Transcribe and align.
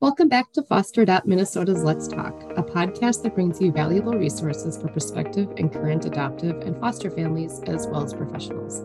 Welcome 0.00 0.30
back 0.30 0.50
to 0.52 0.62
Foster 0.62 1.02
Adopt 1.02 1.26
Minnesota's 1.26 1.84
Let's 1.84 2.08
Talk, 2.08 2.32
a 2.56 2.62
podcast 2.62 3.22
that 3.22 3.34
brings 3.34 3.60
you 3.60 3.70
valuable 3.70 4.14
resources 4.14 4.78
for 4.78 4.88
prospective 4.88 5.50
and 5.58 5.70
current 5.70 6.06
adoptive 6.06 6.56
and 6.62 6.74
foster 6.80 7.10
families, 7.10 7.60
as 7.66 7.86
well 7.86 8.02
as 8.02 8.14
professionals. 8.14 8.82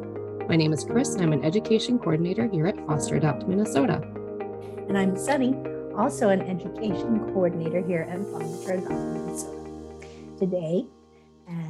My 0.50 0.58
name 0.58 0.74
is 0.74 0.84
Chris, 0.84 1.14
and 1.14 1.24
I'm 1.24 1.32
an 1.32 1.46
education 1.46 2.00
coordinator 2.00 2.50
here 2.50 2.68
at 2.68 2.86
Foster 2.86 3.16
Adopt 3.16 3.48
Minnesota. 3.48 4.02
And 4.90 4.98
I'm 4.98 5.16
Sunny, 5.16 5.56
also 5.96 6.28
an 6.28 6.42
education 6.42 7.20
coordinator 7.32 7.82
here 7.82 8.06
at 8.10 8.20
Foster 8.20 8.74
Adopt 8.74 8.92
Minnesota. 8.92 10.08
Today, 10.38 10.86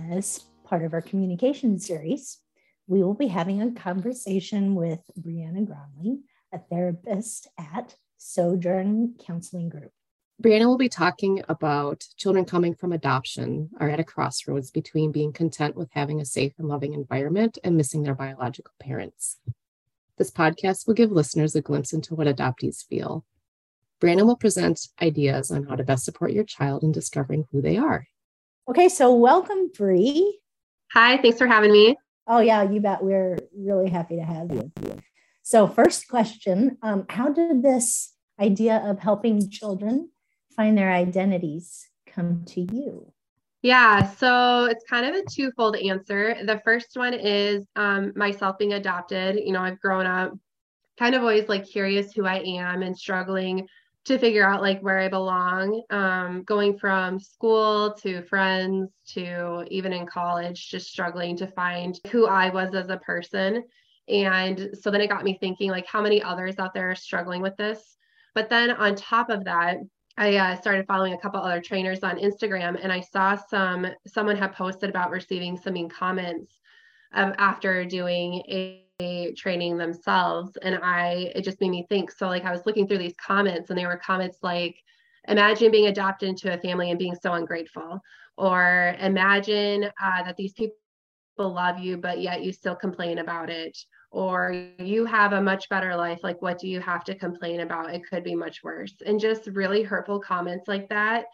as 0.10 0.44
part 0.64 0.82
of 0.84 0.92
our 0.94 1.04
communication 1.04 1.78
series, 1.78 2.40
we 2.88 3.04
will 3.04 3.14
be 3.14 3.28
having 3.28 3.62
a 3.62 3.72
conversation 3.74 4.74
with 4.74 5.02
Brianna 5.20 5.68
Gromley, 5.68 6.22
a 6.52 6.58
therapist 6.58 7.48
at 7.60 7.96
Sojourn 8.26 9.14
Counseling 9.24 9.70
Group. 9.70 9.92
Brianna 10.42 10.66
will 10.66 10.80
be 10.80 10.90
talking 10.90 11.44
about 11.48 12.08
children 12.18 12.44
coming 12.44 12.74
from 12.74 12.92
adoption 12.92 13.70
are 13.80 13.88
at 13.88 14.00
a 14.00 14.04
crossroads 14.04 14.72
between 14.72 15.12
being 15.12 15.32
content 15.32 15.76
with 15.76 15.90
having 15.92 16.20
a 16.20 16.26
safe 16.26 16.54
and 16.58 16.68
loving 16.68 16.94
environment 16.94 17.60
and 17.64 17.78
missing 17.78 18.02
their 18.02 18.16
biological 18.16 18.74
parents. 18.80 19.38
This 20.18 20.32
podcast 20.32 20.88
will 20.88 20.96
give 20.96 21.12
listeners 21.12 21.56
a 21.56 21.62
glimpse 21.62 21.94
into 21.94 22.16
what 22.16 22.26
adoptees 22.26 22.84
feel. 22.84 23.24
Brianna 24.02 24.26
will 24.26 24.36
present 24.36 24.88
ideas 25.00 25.52
on 25.52 25.68
how 25.68 25.76
to 25.76 25.84
best 25.84 26.04
support 26.04 26.34
your 26.34 26.44
child 26.46 26.84
in 26.84 26.92
discovering 26.92 27.46
who 27.52 27.62
they 27.62 27.78
are. 27.78 28.08
Okay, 28.68 28.90
so 28.90 29.14
welcome, 29.14 29.70
Bree. 29.78 30.40
Hi, 30.94 31.18
thanks 31.22 31.38
for 31.38 31.48
having 31.48 31.72
me. 31.72 31.96
Oh, 32.26 32.40
yeah, 32.40 32.64
you 32.64 32.82
bet. 32.82 33.04
We're 33.04 33.38
really 33.56 33.90
happy 33.90 34.16
to 34.16 34.24
have 34.24 34.52
you. 34.52 34.72
So, 35.44 35.68
first 35.68 36.08
question 36.08 36.80
um, 36.82 37.06
How 37.08 37.30
did 37.30 37.62
this 37.62 38.15
idea 38.40 38.78
of 38.78 39.00
helping 39.00 39.50
children 39.50 40.10
find 40.56 40.78
their 40.78 40.92
identities 40.92 41.90
come 42.06 42.44
to 42.46 42.62
you? 42.62 43.12
Yeah, 43.62 44.04
so 44.04 44.66
it's 44.66 44.86
kind 44.88 45.06
of 45.08 45.16
a 45.16 45.26
twofold 45.28 45.76
answer. 45.76 46.36
The 46.46 46.62
first 46.64 46.96
one 46.96 47.14
is 47.16 47.66
um, 47.76 48.14
myself 48.16 48.60
being 48.60 48.74
adopted. 48.74 49.38
You 49.44 49.54
know, 49.54 49.62
I've 49.62 49.80
grown 49.80 50.06
up 50.06 50.34
kind 51.00 51.16
of 51.16 51.22
always 51.22 51.50
like 51.50 51.66
curious 51.66 52.14
who 52.14 52.26
I 52.26 52.42
am 52.46 52.84
and 52.84 52.98
struggling 52.98 53.68
to 54.06 54.20
figure 54.20 54.48
out 54.48 54.62
like 54.62 54.82
where 54.82 55.00
I 55.00 55.08
belong. 55.08 55.82
Um, 55.90 56.44
going 56.44 56.78
from 56.78 57.20
school 57.20 57.94
to 58.04 58.22
friends 58.24 58.92
to 59.14 59.66
even 59.72 59.94
in 59.94 60.06
college, 60.06 60.70
just 60.70 60.88
struggling 60.88 61.36
to 61.38 61.48
find 61.48 62.00
who 62.12 62.28
I 62.28 62.50
was 62.50 62.76
as 62.76 62.90
a 62.90 62.98
person. 62.98 63.64
And 64.08 64.70
so 64.80 64.92
then 64.92 65.02
it 65.02 65.10
got 65.10 65.24
me 65.24 65.38
thinking 65.40 65.72
like 65.72 65.88
how 65.88 66.02
many 66.02 66.22
others 66.22 66.60
out 66.60 66.76
there 66.76 66.92
are 66.92 66.96
struggling 66.96 67.42
with 67.42 67.58
this 67.58 67.98
but 68.36 68.50
then 68.50 68.72
on 68.72 68.96
top 68.96 69.30
of 69.30 69.46
that, 69.46 69.78
I 70.18 70.36
uh, 70.36 70.56
started 70.56 70.86
following 70.88 71.14
a 71.14 71.18
couple 71.18 71.42
other 71.42 71.62
trainers 71.62 72.04
on 72.04 72.20
Instagram, 72.20 72.80
and 72.82 72.92
I 72.92 73.02
saw 73.02 73.36
some 73.36 73.88
someone 74.08 74.36
had 74.36 74.54
posted 74.54 74.90
about 74.90 75.10
receiving 75.12 75.58
some 75.58 75.74
mean 75.74 75.90
comments 75.90 76.60
um, 77.14 77.34
after 77.38 77.84
doing 77.86 78.44
a, 78.50 78.86
a 79.02 79.34
training 79.34 79.78
themselves, 79.78 80.58
and 80.62 80.76
I 80.82 81.32
it 81.36 81.44
just 81.44 81.60
made 81.60 81.72
me 81.72 81.86
think. 81.90 82.12
So 82.12 82.28
like 82.28 82.46
I 82.46 82.52
was 82.52 82.66
looking 82.66 82.88
through 82.88 83.00
these 83.00 83.16
comments, 83.16 83.70
and 83.70 83.80
they 83.80 83.86
were 83.86 83.98
comments 83.98 84.38
like, 84.42 84.76
"Imagine 85.28 85.72
being 85.72 85.88
adopted 85.88 86.30
into 86.30 86.54
a 86.54 86.58
family 86.60 86.92
and 86.92 87.00
being 87.00 87.16
so 87.16 87.34
ungrateful," 87.34 88.00
or 88.38 88.96
"Imagine 89.00 89.86
uh, 90.02 90.24
that 90.24 90.38
these 90.38 90.54
people 90.54 90.76
love 91.38 91.80
you, 91.80 91.98
but 91.98 92.22
yet 92.22 92.44
you 92.44 92.54
still 92.54 92.76
complain 92.76 93.18
about 93.18 93.50
it." 93.50 93.78
Or 94.16 94.70
you 94.80 95.04
have 95.04 95.34
a 95.34 95.42
much 95.42 95.68
better 95.68 95.94
life 95.94 96.22
like 96.24 96.42
what 96.42 96.58
do 96.58 96.70
you 96.70 96.80
have 96.80 97.04
to 97.04 97.14
complain 97.14 97.60
about? 97.60 97.94
It 97.94 98.08
could 98.10 98.24
be 98.24 98.34
much 98.34 98.64
worse 98.64 98.94
and 99.06 99.20
just 99.20 99.48
really 99.48 99.84
hurtful 99.84 100.22
comments 100.22 100.70
like 100.70 100.88
that. 100.88 101.26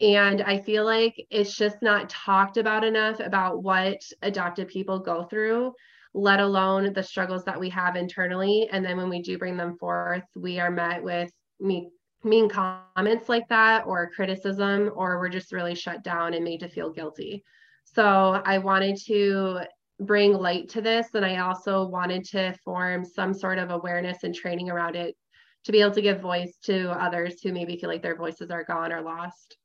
And 0.00 0.42
i 0.42 0.58
feel 0.58 0.84
like 0.84 1.14
it's 1.30 1.56
just 1.56 1.78
not 1.80 2.10
talked 2.10 2.58
about 2.58 2.84
enough 2.84 3.18
about 3.18 3.62
what 3.62 3.98
adopted 4.22 4.68
people 4.68 4.98
go 4.98 5.24
through 5.24 5.72
let 6.14 6.40
alone 6.40 6.92
the 6.92 7.02
struggles 7.02 7.44
that 7.44 7.60
we 7.60 7.68
have 7.68 7.94
internally. 7.94 8.68
And 8.72 8.84
then 8.84 8.96
when 8.96 9.08
we 9.08 9.22
do 9.22 9.38
bring 9.38 9.56
them 9.56 9.78
forth 9.78 10.24
we 10.36 10.60
are 10.60 10.70
met 10.70 11.02
with 11.02 11.32
mean, 11.60 11.90
mean 12.24 12.48
comments 12.50 13.28
like 13.30 13.48
that 13.48 13.86
or 13.86 14.10
criticism 14.10 14.90
or 14.94 15.18
we're 15.18 15.30
just 15.30 15.52
really 15.52 15.74
shut 15.74 16.04
down 16.04 16.34
and 16.34 16.44
made 16.44 16.60
to 16.60 16.68
feel 16.68 16.90
guilty. 16.90 17.42
So 17.84 18.42
i 18.44 18.58
wanted 18.58 18.98
to 19.06 19.60
bring 20.00 20.32
light 20.32 20.68
to 20.70 20.80
this. 20.80 21.08
And 21.14 21.24
I 21.24 21.38
also 21.38 21.86
wanted 21.86 22.24
to 22.26 22.54
form 22.64 23.04
some 23.04 23.34
sort 23.34 23.58
of 23.58 23.70
awareness 23.70 24.22
and 24.22 24.34
training 24.34 24.70
around 24.70 24.96
it 24.96 25.16
to 25.64 25.72
be 25.72 25.80
able 25.80 25.94
to 25.94 26.02
give 26.02 26.20
voice 26.20 26.56
to 26.64 26.90
others 26.92 27.40
who 27.42 27.52
maybe 27.52 27.76
feel 27.76 27.90
like 27.90 28.02
their 28.02 28.16
voices 28.16 28.50
are 28.50 28.64
gone 28.64 28.92
or 28.92 29.02
lost. 29.02 29.56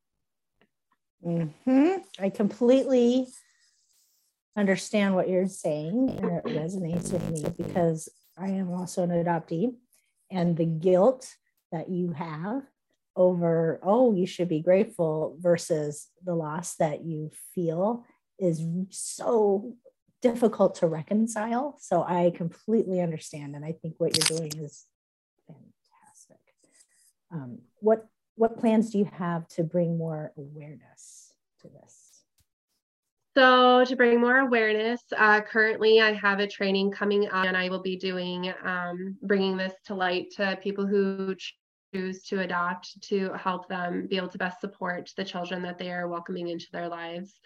Mm-hmm. 1.25 1.97
I 2.19 2.29
completely 2.29 3.27
understand 4.57 5.15
what 5.15 5.29
you're 5.29 5.47
saying, 5.47 6.09
and 6.17 6.31
it 6.31 6.43
resonates 6.45 7.11
with 7.11 7.29
me 7.29 7.45
because 7.57 8.09
I 8.37 8.49
am 8.49 8.71
also 8.71 9.03
an 9.03 9.09
adoptee, 9.09 9.75
and 10.29 10.57
the 10.57 10.65
guilt 10.65 11.33
that 11.71 11.89
you 11.89 12.11
have 12.11 12.63
over, 13.15 13.79
oh, 13.83 14.13
you 14.13 14.25
should 14.25 14.49
be 14.49 14.61
grateful 14.61 15.37
versus 15.39 16.09
the 16.23 16.35
loss 16.35 16.75
that 16.75 17.03
you 17.03 17.31
feel 17.53 18.03
is 18.39 18.65
so 18.89 19.75
difficult 20.23 20.75
to 20.75 20.87
reconcile. 20.87 21.77
So 21.81 22.01
I 22.01 22.31
completely 22.35 23.01
understand, 23.01 23.55
and 23.55 23.65
I 23.65 23.73
think 23.73 23.95
what 23.97 24.17
you're 24.17 24.39
doing 24.39 24.53
is 24.57 24.85
fantastic. 25.45 26.39
Um, 27.31 27.59
what 27.79 28.07
what 28.35 28.57
plans 28.57 28.89
do 28.89 28.97
you 28.97 29.09
have 29.13 29.47
to 29.49 29.63
bring 29.63 29.97
more 29.97 30.31
awareness 30.37 31.33
to 31.61 31.67
this? 31.67 32.23
So 33.35 33.83
to 33.85 33.95
bring 33.95 34.21
more 34.21 34.37
awareness, 34.37 35.01
uh, 35.15 35.41
currently 35.41 36.01
I 36.01 36.13
have 36.13 36.39
a 36.39 36.47
training 36.47 36.91
coming 36.91 37.27
up, 37.27 37.45
and 37.45 37.57
I 37.57 37.69
will 37.69 37.81
be 37.81 37.97
doing 37.97 38.53
um, 38.63 39.17
bringing 39.21 39.57
this 39.57 39.73
to 39.85 39.93
light 39.93 40.31
to 40.37 40.57
people 40.63 40.87
who 40.87 41.35
choose 41.93 42.23
to 42.23 42.39
adopt 42.39 43.01
to 43.09 43.33
help 43.33 43.67
them 43.67 44.07
be 44.09 44.17
able 44.17 44.29
to 44.29 44.37
best 44.37 44.61
support 44.61 45.11
the 45.17 45.25
children 45.25 45.61
that 45.63 45.77
they 45.77 45.91
are 45.91 46.07
welcoming 46.07 46.47
into 46.47 46.67
their 46.71 46.87
lives. 46.87 47.39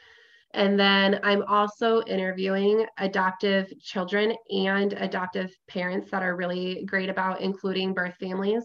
And 0.58 0.80
then 0.80 1.20
I'm 1.22 1.44
also 1.44 2.02
interviewing 2.06 2.84
adoptive 2.98 3.72
children 3.80 4.36
and 4.50 4.92
adoptive 4.94 5.56
parents 5.68 6.10
that 6.10 6.24
are 6.24 6.36
really 6.36 6.84
great 6.84 7.10
about 7.10 7.42
including 7.42 7.94
birth 7.94 8.16
families 8.20 8.64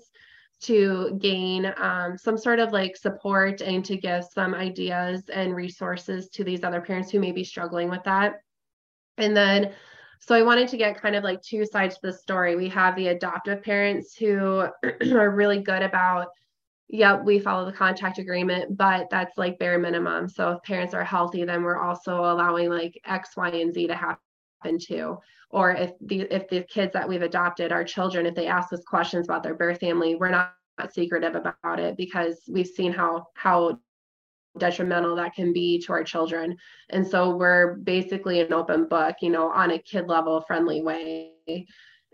to 0.62 1.18
gain 1.20 1.70
um, 1.76 2.16
some 2.16 2.38
sort 2.38 2.60
of 2.60 2.72
like 2.72 2.96
support 2.96 3.60
and 3.60 3.84
to 3.84 3.98
give 3.98 4.24
some 4.24 4.54
ideas 4.54 5.28
and 5.28 5.54
resources 5.54 6.30
to 6.30 6.44
these 6.44 6.64
other 6.64 6.80
parents 6.80 7.10
who 7.10 7.20
may 7.20 7.30
be 7.30 7.44
struggling 7.44 7.90
with 7.90 8.02
that. 8.04 8.36
And 9.18 9.36
then, 9.36 9.72
so 10.18 10.34
I 10.34 10.40
wanted 10.40 10.68
to 10.68 10.78
get 10.78 10.98
kind 10.98 11.14
of 11.14 11.22
like 11.22 11.42
two 11.42 11.66
sides 11.66 11.96
to 11.96 12.00
the 12.04 12.12
story. 12.14 12.56
We 12.56 12.70
have 12.70 12.96
the 12.96 13.08
adoptive 13.08 13.62
parents 13.62 14.16
who 14.16 14.64
are 15.12 15.30
really 15.30 15.60
good 15.60 15.82
about 15.82 16.28
yep, 16.88 17.24
we 17.24 17.38
follow 17.38 17.64
the 17.64 17.76
contact 17.76 18.18
agreement, 18.18 18.76
but 18.76 19.08
that's 19.10 19.38
like 19.38 19.58
bare 19.58 19.78
minimum. 19.78 20.28
So 20.28 20.52
if 20.52 20.62
parents 20.62 20.94
are 20.94 21.04
healthy, 21.04 21.44
then 21.44 21.62
we're 21.62 21.80
also 21.80 22.20
allowing 22.24 22.68
like 22.68 23.00
X, 23.06 23.30
Y, 23.36 23.48
and 23.48 23.72
Z 23.72 23.86
to 23.88 23.94
happen 23.94 24.78
too. 24.78 25.18
Or 25.50 25.72
if 25.72 25.92
the 26.00 26.22
if 26.22 26.48
the 26.48 26.62
kids 26.62 26.92
that 26.94 27.08
we've 27.08 27.22
adopted, 27.22 27.72
our 27.72 27.84
children, 27.84 28.26
if 28.26 28.34
they 28.34 28.46
ask 28.46 28.72
us 28.72 28.82
questions 28.86 29.26
about 29.26 29.42
their 29.42 29.54
birth 29.54 29.80
family, 29.80 30.14
we're 30.14 30.30
not 30.30 30.54
secretive 30.90 31.34
about 31.34 31.78
it 31.78 31.96
because 31.96 32.40
we've 32.48 32.66
seen 32.66 32.92
how 32.92 33.26
how 33.34 33.78
detrimental 34.58 35.16
that 35.16 35.34
can 35.34 35.52
be 35.52 35.78
to 35.80 35.92
our 35.92 36.04
children. 36.04 36.56
And 36.90 37.06
so 37.06 37.36
we're 37.36 37.74
basically 37.76 38.40
an 38.40 38.52
open 38.52 38.86
book, 38.86 39.16
you 39.22 39.30
know, 39.30 39.50
on 39.50 39.70
a 39.70 39.78
kid 39.78 40.08
level 40.08 40.42
friendly 40.42 40.82
way 40.82 41.32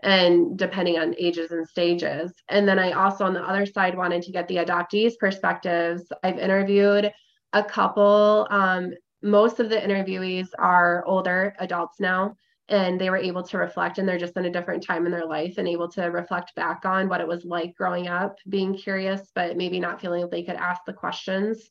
and 0.01 0.57
depending 0.57 0.97
on 0.97 1.15
ages 1.17 1.51
and 1.51 1.67
stages. 1.67 2.33
And 2.47 2.67
then 2.67 2.79
I 2.79 2.91
also, 2.91 3.25
on 3.25 3.33
the 3.33 3.43
other 3.43 3.65
side, 3.65 3.97
wanted 3.97 4.21
to 4.23 4.31
get 4.31 4.47
the 4.47 4.57
adoptees' 4.57 5.17
perspectives. 5.19 6.11
I've 6.23 6.39
interviewed 6.39 7.11
a 7.53 7.63
couple. 7.63 8.47
Um, 8.49 8.93
most 9.21 9.59
of 9.59 9.69
the 9.69 9.75
interviewees 9.75 10.47
are 10.57 11.03
older 11.05 11.53
adults 11.59 11.99
now, 11.99 12.35
and 12.69 12.99
they 12.99 13.09
were 13.09 13.17
able 13.17 13.43
to 13.43 13.57
reflect, 13.57 13.97
and 13.97 14.07
they're 14.07 14.17
just 14.17 14.37
in 14.37 14.45
a 14.45 14.51
different 14.51 14.83
time 14.83 15.05
in 15.05 15.11
their 15.11 15.25
life 15.25 15.57
and 15.57 15.67
able 15.67 15.89
to 15.89 16.03
reflect 16.05 16.55
back 16.55 16.85
on 16.85 17.09
what 17.09 17.19
it 17.19 17.27
was 17.27 17.43
like 17.43 17.75
growing 17.75 18.07
up, 18.07 18.37
being 18.47 18.77
curious, 18.77 19.31
but 19.35 19.57
maybe 19.57 19.79
not 19.79 19.99
feeling 19.99 20.21
like 20.21 20.31
they 20.31 20.43
could 20.43 20.55
ask 20.55 20.81
the 20.85 20.93
questions. 20.93 21.69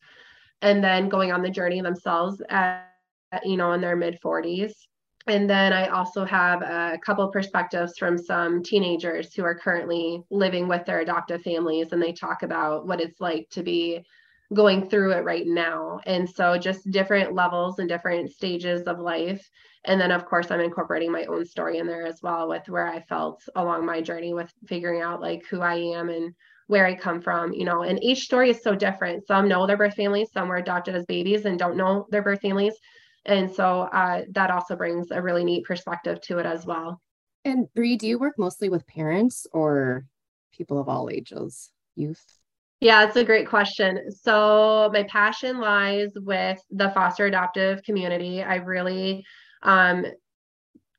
And 0.60 0.84
then 0.84 1.08
going 1.08 1.32
on 1.32 1.40
the 1.40 1.50
journey 1.50 1.80
themselves 1.80 2.42
at, 2.50 2.90
you 3.44 3.56
know, 3.56 3.72
in 3.72 3.80
their 3.80 3.96
mid 3.96 4.18
40s 4.20 4.72
and 5.28 5.48
then 5.48 5.72
I 5.72 5.88
also 5.88 6.24
have 6.24 6.62
a 6.62 6.98
couple 7.04 7.28
perspectives 7.28 7.98
from 7.98 8.18
some 8.18 8.62
teenagers 8.62 9.34
who 9.34 9.44
are 9.44 9.54
currently 9.54 10.22
living 10.30 10.68
with 10.68 10.84
their 10.84 11.00
adoptive 11.00 11.42
families, 11.42 11.92
and 11.92 12.02
they 12.02 12.12
talk 12.12 12.42
about 12.42 12.86
what 12.86 13.00
it's 13.00 13.20
like 13.20 13.48
to 13.50 13.62
be 13.62 14.04
going 14.54 14.88
through 14.88 15.12
it 15.12 15.24
right 15.24 15.46
now. 15.46 16.00
And 16.06 16.28
so, 16.28 16.56
just 16.58 16.90
different 16.90 17.34
levels 17.34 17.78
and 17.78 17.88
different 17.88 18.30
stages 18.30 18.82
of 18.82 18.98
life. 18.98 19.48
And 19.84 20.00
then, 20.00 20.10
of 20.10 20.24
course, 20.26 20.50
I'm 20.50 20.60
incorporating 20.60 21.12
my 21.12 21.24
own 21.26 21.44
story 21.44 21.78
in 21.78 21.86
there 21.86 22.06
as 22.06 22.20
well 22.22 22.48
with 22.48 22.68
where 22.68 22.86
I 22.86 23.00
felt 23.00 23.42
along 23.56 23.86
my 23.86 24.00
journey 24.00 24.34
with 24.34 24.52
figuring 24.66 25.02
out 25.02 25.20
like 25.20 25.44
who 25.46 25.60
I 25.60 25.74
am 25.74 26.08
and 26.08 26.34
where 26.66 26.86
I 26.86 26.94
come 26.94 27.20
from, 27.20 27.52
you 27.52 27.64
know, 27.64 27.82
and 27.82 28.02
each 28.02 28.24
story 28.24 28.50
is 28.50 28.62
so 28.62 28.74
different. 28.74 29.26
Some 29.26 29.48
know 29.48 29.66
their 29.66 29.76
birth 29.78 29.94
families, 29.94 30.30
some 30.32 30.48
were 30.48 30.56
adopted 30.56 30.94
as 30.94 31.06
babies 31.06 31.46
and 31.46 31.58
don't 31.58 31.76
know 31.76 32.06
their 32.10 32.22
birth 32.22 32.40
families. 32.42 32.74
And 33.24 33.50
so 33.50 33.82
uh, 33.82 34.22
that 34.32 34.50
also 34.50 34.76
brings 34.76 35.10
a 35.10 35.20
really 35.20 35.44
neat 35.44 35.64
perspective 35.64 36.20
to 36.22 36.38
it 36.38 36.46
as 36.46 36.64
well. 36.66 37.00
And 37.44 37.72
Bree, 37.74 37.96
do 37.96 38.06
you 38.06 38.18
work 38.18 38.34
mostly 38.38 38.68
with 38.68 38.86
parents 38.86 39.46
or 39.52 40.04
people 40.52 40.78
of 40.78 40.88
all 40.88 41.08
ages, 41.10 41.70
youth? 41.94 42.24
Yeah, 42.80 43.04
it's 43.04 43.16
a 43.16 43.24
great 43.24 43.48
question. 43.48 44.10
So 44.12 44.90
my 44.92 45.02
passion 45.04 45.60
lies 45.60 46.10
with 46.14 46.60
the 46.70 46.90
foster 46.90 47.26
adoptive 47.26 47.82
community. 47.82 48.42
I 48.42 48.56
really 48.56 49.24
um, 49.62 50.06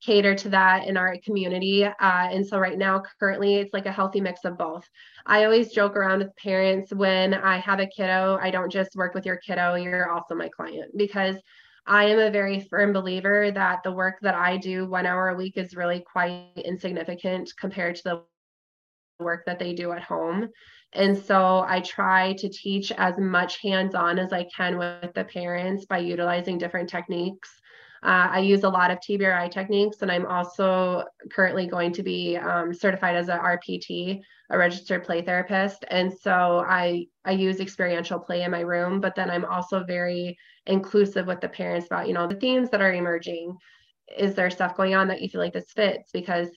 cater 0.02 0.36
to 0.36 0.50
that 0.50 0.88
in 0.88 0.98
our 0.98 1.16
community. 1.24 1.86
Uh, 1.86 1.94
and 2.00 2.46
so 2.46 2.58
right 2.58 2.78
now, 2.78 3.04
currently, 3.20 3.56
it's 3.56 3.74
like 3.74 3.86
a 3.86 3.92
healthy 3.92 4.22
mix 4.22 4.46
of 4.46 4.58
both. 4.58 4.88
I 5.26 5.46
always 5.46 5.72
joke 5.72 5.96
around 5.96 6.20
with 6.20 6.36
parents 6.36 6.94
when 6.94 7.34
I 7.34 7.58
have 7.60 7.80
a 7.80 7.88
kiddo, 7.88 8.38
I 8.42 8.52
don't 8.52 8.72
just 8.72 8.96
work 8.96 9.14
with 9.14 9.26
your 9.26 9.38
kiddo, 9.38 9.76
you're 9.76 10.12
also 10.12 10.36
my 10.36 10.50
client 10.50 10.92
because 10.98 11.36
I 11.86 12.06
am 12.06 12.20
a 12.20 12.32
very 12.32 12.60
firm 12.60 12.94
believer 12.94 13.52
that 13.52 13.84
the 13.84 13.92
work 13.92 14.16
that 14.22 14.36
I 14.36 14.58
do 14.58 14.88
one 14.88 15.06
hour 15.06 15.30
a 15.30 15.36
week 15.36 15.58
is 15.58 15.76
really 15.76 16.02
quite 16.02 16.52
insignificant 16.58 17.52
compared 17.60 17.96
to 17.98 18.04
the 18.04 18.24
work 19.24 19.46
that 19.46 19.60
they 19.60 19.74
do 19.74 19.92
at 19.92 20.04
home. 20.04 20.50
And 20.94 21.18
so 21.18 21.64
I 21.68 21.82
try 21.82 22.34
to 22.34 22.50
teach 22.50 22.92
as 22.94 23.18
much 23.18 23.62
hands 23.62 23.94
on 23.94 24.18
as 24.18 24.34
I 24.34 24.48
can 24.56 24.78
with 24.78 25.14
the 25.14 25.26
parents 25.26 25.86
by 25.86 26.00
utilizing 26.00 26.58
different 26.58 26.90
techniques. 26.90 27.50
Uh, 28.02 28.30
I 28.32 28.40
use 28.40 28.64
a 28.64 28.70
lot 28.70 28.92
of 28.92 29.00
TBRI 29.00 29.52
techniques, 29.52 30.02
and 30.02 30.12
I'm 30.12 30.26
also 30.26 31.04
currently 31.32 31.68
going 31.68 31.92
to 31.94 32.04
be 32.04 32.38
um, 32.38 32.74
certified 32.74 33.16
as 33.16 33.30
a 33.30 33.38
RPT, 33.38 34.22
a 34.50 34.58
registered 34.58 35.04
play 35.04 35.22
therapist. 35.22 35.86
And 35.90 36.14
so 36.14 36.64
I 36.68 37.08
I 37.26 37.32
use 37.32 37.60
experiential 37.60 38.20
play 38.20 38.44
in 38.44 38.52
my 38.52 38.62
room, 38.62 39.02
but 39.02 39.16
then 39.16 39.30
I'm 39.30 39.46
also 39.46 39.84
very 39.84 40.38
inclusive 40.66 41.28
with 41.28 41.42
the 41.42 41.50
parents 41.50 41.88
about 41.88 42.08
you 42.08 42.14
know 42.14 42.28
the 42.28 42.36
themes 42.36 42.70
that 42.70 42.82
are 42.82 42.94
emerging. 42.94 43.58
Is 44.18 44.34
there 44.34 44.50
stuff 44.50 44.78
going 44.78 44.96
on 44.96 45.08
that 45.10 45.22
you 45.22 45.30
feel 45.30 45.42
like 45.42 45.54
this 45.54 45.72
fits? 45.72 46.12
Because 46.12 46.50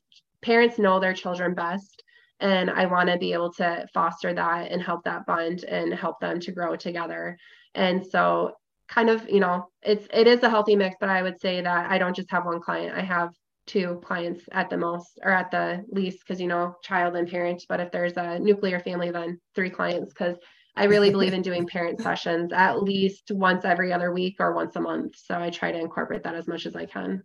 parents 0.42 0.78
know 0.78 1.00
their 1.00 1.14
children 1.14 1.54
best 1.54 2.02
and 2.40 2.68
i 2.70 2.84
want 2.84 3.08
to 3.08 3.16
be 3.16 3.32
able 3.32 3.52
to 3.52 3.86
foster 3.94 4.34
that 4.34 4.70
and 4.70 4.82
help 4.82 5.04
that 5.04 5.24
bond 5.24 5.64
and 5.64 5.94
help 5.94 6.20
them 6.20 6.38
to 6.40 6.52
grow 6.52 6.76
together 6.76 7.38
and 7.74 8.04
so 8.04 8.52
kind 8.92 9.08
of 9.08 9.28
you 9.28 9.40
know 9.40 9.66
it's 9.82 10.06
it 10.12 10.26
is 10.26 10.42
a 10.42 10.50
healthy 10.50 10.76
mix 10.76 10.96
but 11.00 11.08
i 11.08 11.22
would 11.22 11.40
say 11.40 11.62
that 11.62 11.90
i 11.90 11.98
don't 11.98 12.16
just 12.16 12.30
have 12.30 12.44
one 12.44 12.60
client. 12.60 12.96
I 12.96 13.02
have 13.02 13.30
two 13.66 14.00
clients 14.04 14.42
at 14.52 14.68
the 14.68 14.76
most 14.76 15.20
or 15.22 15.30
at 15.30 15.50
the 15.50 15.84
least 15.88 16.18
because 16.20 16.40
you 16.40 16.48
know 16.48 16.74
child 16.82 17.16
and 17.16 17.28
parent 17.28 17.64
but 17.68 17.80
if 17.80 17.90
there's 17.90 18.16
a 18.16 18.38
nuclear 18.38 18.80
family 18.80 19.10
then 19.10 19.40
three 19.54 19.70
clients 19.70 20.12
because 20.12 20.36
i 20.76 20.84
really 20.84 21.10
believe 21.10 21.32
in 21.32 21.42
doing 21.42 21.66
parent 21.66 22.02
sessions 22.06 22.52
at 22.52 22.82
least 22.82 23.30
once 23.30 23.64
every 23.64 23.92
other 23.92 24.12
week 24.12 24.36
or 24.40 24.52
once 24.52 24.76
a 24.76 24.80
month. 24.80 25.14
So 25.16 25.38
i 25.38 25.48
try 25.48 25.72
to 25.72 25.78
incorporate 25.78 26.24
that 26.24 26.34
as 26.34 26.48
much 26.48 26.66
as 26.66 26.76
i 26.76 26.84
can. 26.84 27.22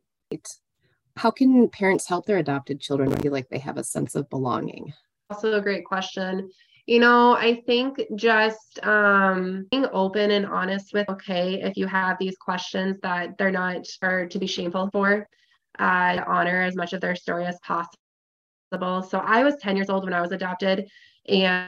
How 1.18 1.32
can 1.32 1.68
parents 1.70 2.08
help 2.08 2.28
their 2.28 2.38
adopted 2.38 2.80
children? 2.80 3.12
Feel 3.12 3.32
like 3.32 3.50
they 3.50 3.58
have 3.58 3.78
a 3.78 3.84
sense 3.84 4.14
of 4.14 4.30
belonging. 4.30 4.94
Also 5.32 5.56
a 5.56 5.62
great 5.62 5.84
question. 5.84 6.50
You 6.88 7.00
know, 7.00 7.36
I 7.36 7.62
think 7.66 8.00
just 8.16 8.80
um, 8.82 9.68
being 9.72 9.86
open 9.92 10.32
and 10.32 10.46
honest 10.46 10.94
with, 10.94 11.10
okay, 11.10 11.62
if 11.62 11.76
you 11.76 11.86
have 11.86 12.18
these 12.18 12.38
questions 12.38 12.98
that 13.04 13.38
they're 13.38 13.52
not 13.52 13.86
or 14.02 14.26
to 14.28 14.40
be 14.40 14.48
shameful 14.48 14.90
for, 14.94 15.28
uh, 15.80 16.22
honor 16.26 16.62
as 16.62 16.78
much 16.78 16.94
of 16.94 17.02
their 17.02 17.16
story 17.16 17.46
as 17.46 17.60
possible. 17.60 17.98
So 18.72 19.20
I 19.20 19.44
was 19.44 19.58
10 19.58 19.76
years 19.76 19.90
old 19.90 20.06
when 20.06 20.14
I 20.14 20.22
was 20.22 20.32
adopted, 20.32 20.88
and 21.28 21.68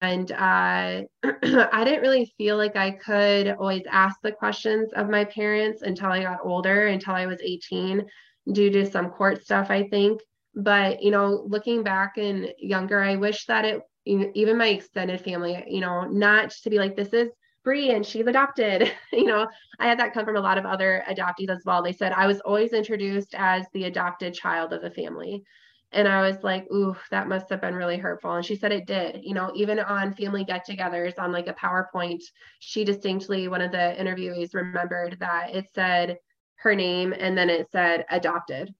and 0.00 0.30
uh, 0.30 1.02
I 1.24 1.84
didn't 1.84 2.02
really 2.02 2.32
feel 2.38 2.56
like 2.56 2.76
I 2.76 2.92
could 2.92 3.48
always 3.48 3.82
ask 3.90 4.20
the 4.22 4.32
questions 4.32 4.92
of 4.94 5.10
my 5.10 5.24
parents 5.24 5.82
until 5.82 6.10
I 6.10 6.22
got 6.22 6.40
older, 6.44 6.86
until 6.86 7.14
I 7.14 7.26
was 7.26 7.40
18, 7.42 8.04
due 8.52 8.70
to 8.70 8.86
some 8.86 9.10
court 9.10 9.42
stuff, 9.42 9.68
I 9.70 9.88
think 9.88 10.20
but 10.56 11.02
you 11.02 11.10
know 11.10 11.44
looking 11.48 11.82
back 11.82 12.16
and 12.16 12.46
younger 12.58 13.02
i 13.02 13.16
wish 13.16 13.44
that 13.46 13.64
it 13.64 13.80
even 14.06 14.58
my 14.58 14.68
extended 14.68 15.20
family 15.20 15.64
you 15.66 15.80
know 15.80 16.04
not 16.04 16.50
to 16.50 16.70
be 16.70 16.78
like 16.78 16.96
this 16.96 17.12
is 17.12 17.30
Bree 17.64 17.92
and 17.92 18.04
she's 18.04 18.26
adopted. 18.26 18.92
you 19.12 19.24
know, 19.24 19.48
I 19.78 19.86
had 19.86 19.98
that 19.98 20.12
come 20.12 20.26
from 20.26 20.36
a 20.36 20.40
lot 20.40 20.58
of 20.58 20.66
other 20.66 21.02
adoptees 21.08 21.48
as 21.48 21.62
well. 21.64 21.82
They 21.82 21.94
said 21.94 22.12
I 22.12 22.26
was 22.26 22.40
always 22.40 22.74
introduced 22.74 23.34
as 23.34 23.64
the 23.72 23.84
adopted 23.84 24.34
child 24.34 24.74
of 24.74 24.82
the 24.82 24.90
family. 24.90 25.42
And 25.90 26.06
I 26.06 26.20
was 26.28 26.42
like, 26.42 26.70
ooh, 26.70 26.94
that 27.10 27.26
must 27.26 27.48
have 27.48 27.62
been 27.62 27.74
really 27.74 27.96
hurtful. 27.96 28.34
And 28.34 28.44
she 28.44 28.54
said 28.54 28.70
it 28.70 28.86
did. 28.86 29.20
You 29.22 29.32
know, 29.32 29.50
even 29.54 29.78
on 29.78 30.12
family 30.12 30.44
get 30.44 30.66
togethers 30.66 31.18
on 31.18 31.32
like 31.32 31.46
a 31.46 31.54
PowerPoint, 31.54 32.22
she 32.58 32.84
distinctly, 32.84 33.48
one 33.48 33.62
of 33.62 33.72
the 33.72 33.96
interviewees 33.98 34.54
remembered 34.54 35.16
that 35.20 35.54
it 35.54 35.68
said 35.74 36.18
her 36.56 36.74
name 36.74 37.14
and 37.18 37.36
then 37.38 37.48
it 37.48 37.70
said 37.72 38.04
adopted 38.10 38.74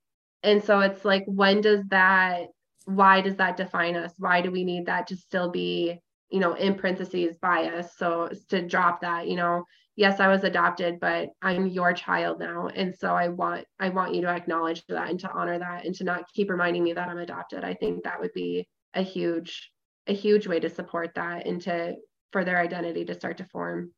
and 0.44 0.62
so 0.62 0.80
it's 0.80 1.04
like 1.04 1.24
when 1.26 1.60
does 1.60 1.82
that 1.88 2.46
why 2.84 3.20
does 3.20 3.36
that 3.36 3.56
define 3.56 3.96
us? 3.96 4.12
Why 4.18 4.40
do 4.40 4.50
we 4.50 4.64
need 4.64 4.86
that 4.86 5.06
to 5.08 5.16
still 5.16 5.50
be 5.50 6.00
you 6.30 6.40
know 6.40 6.54
in 6.54 6.74
parentheses 6.74 7.36
bias? 7.38 7.96
So 7.96 8.30
to 8.48 8.66
drop 8.66 9.00
that 9.02 9.28
you 9.28 9.36
know 9.36 9.64
yes 9.96 10.18
i 10.18 10.26
was 10.26 10.42
adopted 10.42 10.98
but 10.98 11.28
i'm 11.40 11.66
your 11.66 11.92
child 11.92 12.40
now. 12.40 12.68
And 12.68 12.94
so 12.94 13.14
i 13.14 13.28
want 13.28 13.66
i 13.78 13.88
want 13.88 14.14
you 14.14 14.22
to 14.22 14.28
acknowledge 14.28 14.84
that 14.88 15.10
and 15.10 15.20
to 15.20 15.30
honor 15.30 15.58
that 15.58 15.84
and 15.84 15.94
to 15.96 16.04
not 16.04 16.24
keep 16.34 16.50
reminding 16.50 16.84
me 16.84 16.92
that 16.92 17.08
i'm 17.08 17.18
adopted. 17.18 17.64
I 17.64 17.74
think 17.74 18.04
that 18.04 18.20
would 18.20 18.32
be 18.34 18.68
a 18.94 19.02
huge 19.02 19.70
a 20.06 20.14
huge 20.14 20.46
way 20.46 20.60
to 20.60 20.68
support 20.68 21.14
that 21.14 21.46
and 21.46 21.60
to 21.62 21.94
for 22.32 22.44
their 22.44 22.58
identity 22.58 23.04
to 23.04 23.14
start 23.14 23.38
to 23.38 23.44
form. 23.44 23.92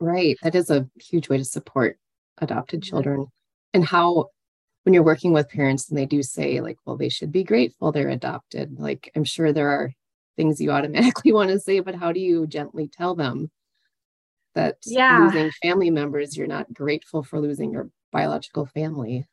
Right. 0.00 0.36
That 0.42 0.54
is 0.54 0.70
a 0.70 0.88
huge 1.00 1.28
way 1.28 1.38
to 1.38 1.44
support 1.44 1.98
adopted 2.38 2.82
children. 2.82 3.26
And 3.74 3.84
how 3.84 4.30
when 4.88 4.94
you're 4.94 5.02
working 5.02 5.34
with 5.34 5.50
parents 5.50 5.90
and 5.90 5.98
they 5.98 6.06
do 6.06 6.22
say 6.22 6.62
like 6.62 6.78
well 6.86 6.96
they 6.96 7.10
should 7.10 7.30
be 7.30 7.44
grateful 7.44 7.92
they're 7.92 8.08
adopted. 8.08 8.80
Like 8.80 9.12
i'm 9.14 9.22
sure 9.22 9.52
there 9.52 9.68
are 9.68 9.92
things 10.34 10.62
you 10.62 10.70
automatically 10.78 11.30
want 11.30 11.50
to 11.50 11.60
say 11.60 11.80
but 11.80 11.94
how 11.94 12.10
do 12.10 12.20
you 12.20 12.46
gently 12.46 12.88
tell 12.88 13.14
them 13.14 13.50
that 14.54 14.78
yeah. 14.86 15.18
losing 15.18 15.50
family 15.62 15.90
members 15.90 16.38
you're 16.38 16.46
not 16.46 16.72
grateful 16.72 17.22
for 17.22 17.38
losing 17.38 17.70
your 17.70 17.90
biological 18.12 18.64
family? 18.64 19.26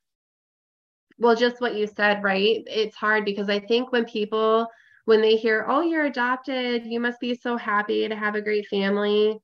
Well 1.20 1.38
just 1.38 1.62
what 1.62 1.76
you 1.76 1.88
said 1.88 2.22
right? 2.22 2.62
It's 2.68 2.98
hard 2.98 3.24
because 3.24 3.50
i 3.50 3.58
think 3.60 3.94
when 3.94 4.04
people 4.04 4.68
when 5.06 5.22
they 5.22 5.38
hear 5.38 5.66
oh 5.70 5.80
you're 5.80 6.04
adopted 6.04 6.86
you 6.86 7.00
must 7.00 7.22
be 7.22 7.34
so 7.34 7.56
happy 7.56 8.10
to 8.10 8.16
have 8.18 8.36
a 8.36 8.42
great 8.42 8.68
family 8.68 9.40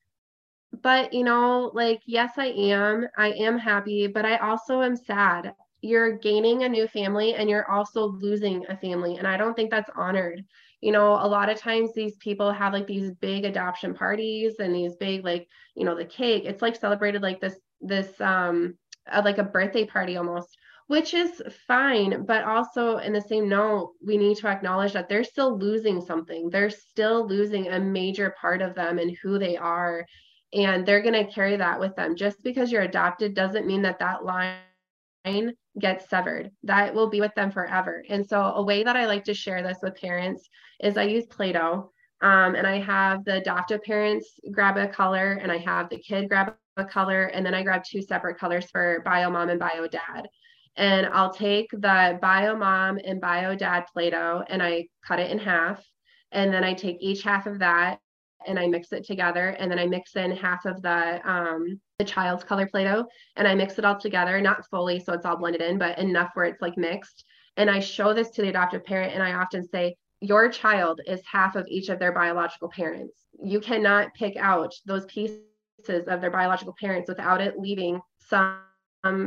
but 0.82 1.14
you 1.14 1.24
know 1.24 1.72
like 1.74 2.02
yes 2.06 2.32
i 2.38 2.48
am 2.48 3.08
i 3.18 3.32
am 3.32 3.58
happy 3.58 4.08
but 4.08 4.26
i 4.26 4.36
also 4.38 4.82
am 4.82 4.96
sad 4.96 5.54
you're 5.82 6.18
gaining 6.18 6.64
a 6.64 6.70
new 6.70 6.88
family 6.88 7.34
and 7.34 7.50
you're 7.50 7.70
also 7.70 8.06
losing 8.08 8.66
a 8.70 8.78
family 8.78 9.18
and 9.18 9.28
i 9.28 9.38
don't 9.38 9.56
think 9.56 9.72
that's 9.72 9.90
honored. 9.96 10.44
You 10.82 10.92
know 10.92 11.14
a 11.14 11.28
lot 11.28 11.50
of 11.50 11.60
times 11.60 11.94
these 11.94 12.18
people 12.18 12.52
have 12.52 12.74
like 12.74 12.88
these 12.88 13.12
big 13.12 13.46
adoption 13.46 13.94
parties 13.94 14.56
and 14.60 14.74
these 14.74 14.96
big 14.96 15.24
like 15.24 15.48
you 15.76 15.86
know 15.86 15.96
the 15.96 16.06
cake. 16.06 16.44
It's 16.46 16.62
like 16.62 16.76
celebrated 16.76 17.22
like 17.22 17.40
this 17.40 17.60
this 17.82 18.20
um 18.22 18.76
like 19.24 19.38
a 19.38 19.44
birthday 19.44 19.86
party 19.86 20.18
almost 20.18 20.58
which 20.88 21.14
is 21.14 21.42
fine 21.68 22.26
but 22.26 22.44
also 22.44 22.98
in 22.98 23.14
the 23.14 23.22
same 23.22 23.48
note 23.48 23.94
we 24.06 24.18
need 24.18 24.38
to 24.38 24.48
acknowledge 24.48 24.94
that 24.94 25.08
they're 25.08 25.24
still 25.24 25.58
losing 25.58 26.02
something. 26.02 26.50
They're 26.50 26.70
still 26.70 27.28
losing 27.28 27.68
a 27.68 27.80
major 27.80 28.36
part 28.42 28.62
of 28.62 28.76
them 28.76 29.00
and 29.00 29.16
who 29.22 29.40
they 29.40 29.58
are 29.58 30.06
and 30.54 30.86
they're 30.86 31.02
going 31.02 31.26
to 31.26 31.32
carry 31.32 31.56
that 31.58 31.80
with 31.80 31.96
them. 31.96 32.16
Just 32.16 32.44
because 32.44 32.72
you're 32.72 32.82
adopted 32.82 33.34
doesn't 33.36 33.68
mean 33.68 33.84
that 33.84 34.00
that 34.00 34.26
line 34.26 34.56
gets 35.80 36.10
severed. 36.10 36.52
That 36.64 36.94
will 36.94 37.10
be 37.10 37.22
with 37.22 37.34
them 37.36 37.52
forever. 37.52 38.04
And 38.10 38.28
so, 38.28 38.42
a 38.42 38.64
way 38.64 38.84
that 38.84 38.96
I 38.96 39.06
like 39.06 39.24
to 39.26 39.34
share 39.34 39.64
this 39.64 39.80
with 39.82 39.96
parents 39.96 40.48
is 40.80 40.98
I 40.98 41.04
use 41.04 41.26
Play 41.26 41.52
Doh. 41.54 41.92
Um, 42.22 42.54
and 42.54 42.68
I 42.68 42.80
have 42.80 43.26
the 43.26 43.38
adoptive 43.38 43.82
parents 43.84 44.40
grab 44.52 44.78
a 44.78 44.88
color, 44.88 45.40
and 45.42 45.52
I 45.52 45.58
have 45.58 45.90
the 45.90 45.98
kid 45.98 46.30
grab 46.30 46.54
a 46.78 46.86
color, 46.86 47.26
and 47.26 47.46
then 47.46 47.56
I 47.56 47.64
grab 47.64 47.84
two 47.84 48.02
separate 48.02 48.38
colors 48.38 48.70
for 48.72 49.02
bio 49.04 49.30
mom 49.30 49.50
and 49.50 49.60
bio 49.60 49.88
dad. 49.88 50.28
And 50.76 51.08
I'll 51.08 51.34
take 51.34 51.70
the 51.72 52.18
bio 52.22 52.56
mom 52.56 53.00
and 53.04 53.20
bio 53.20 53.56
dad 53.56 53.86
Play 53.92 54.10
Doh 54.10 54.44
and 54.48 54.64
I 54.64 54.88
cut 55.06 55.20
it 55.20 55.32
in 55.32 55.40
half. 55.40 55.84
And 56.32 56.54
then 56.54 56.64
I 56.64 56.74
take 56.74 56.98
each 57.02 57.24
half 57.24 57.46
of 57.46 57.60
that 57.60 58.00
and 58.48 58.60
I 58.60 58.68
mix 58.68 58.92
it 58.92 59.06
together. 59.06 59.50
And 59.60 59.70
then 59.70 59.80
I 59.80 59.88
mix 59.88 60.16
in 60.16 60.32
half 60.32 60.66
of 60.66 60.82
the 60.82 61.22
um, 61.30 61.80
the 62.00 62.06
child's 62.06 62.44
color 62.44 62.68
Play-Doh 62.68 63.06
and 63.36 63.48
I 63.48 63.56
mix 63.56 63.78
it 63.78 63.86
all 63.86 64.00
together, 64.00 64.42
not 64.42 64.68
fully 64.70 65.00
so 65.00 65.14
it's 65.14 65.26
all 65.26 65.38
blended 65.38 65.62
in, 65.62 65.78
but 65.78 65.98
enough 66.00 66.32
where 66.34 66.46
it's 66.46 66.62
like 66.62 66.78
mixed. 66.78 67.26
And 67.58 67.70
I 67.70 67.80
show 67.80 68.14
this 68.14 68.32
to 68.32 68.42
the 68.42 68.50
adoptive 68.50 68.84
parent 68.86 69.14
and 69.14 69.22
I 69.22 69.34
often 69.34 69.68
say, 69.68 69.96
your 70.22 70.50
child 70.50 71.02
is 71.08 71.22
half 71.26 71.56
of 71.56 71.68
each 71.68 71.90
of 71.90 72.00
their 72.00 72.12
biological 72.12 72.70
parents. 72.70 73.18
You 73.44 73.60
cannot 73.60 74.14
pick 74.14 74.38
out 74.38 74.74
those 74.86 75.06
pieces 75.06 75.42
of 76.08 76.22
their 76.22 76.32
biological 76.32 76.76
parents 76.80 77.10
without 77.10 77.42
it 77.42 77.60
leaving 77.60 78.00
some 78.20 78.62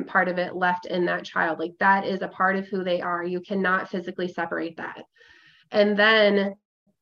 part 0.06 0.28
of 0.28 0.38
it 0.38 0.54
left 0.54 0.86
in 0.86 1.04
that 1.06 1.24
child. 1.24 1.58
Like 1.58 1.74
that 1.80 2.06
is 2.06 2.22
a 2.22 2.28
part 2.28 2.56
of 2.56 2.66
who 2.68 2.84
they 2.84 3.00
are. 3.00 3.24
You 3.24 3.40
cannot 3.40 3.88
physically 3.88 4.28
separate 4.28 4.76
that. 4.76 5.02
And 5.72 5.98
then 5.98 6.54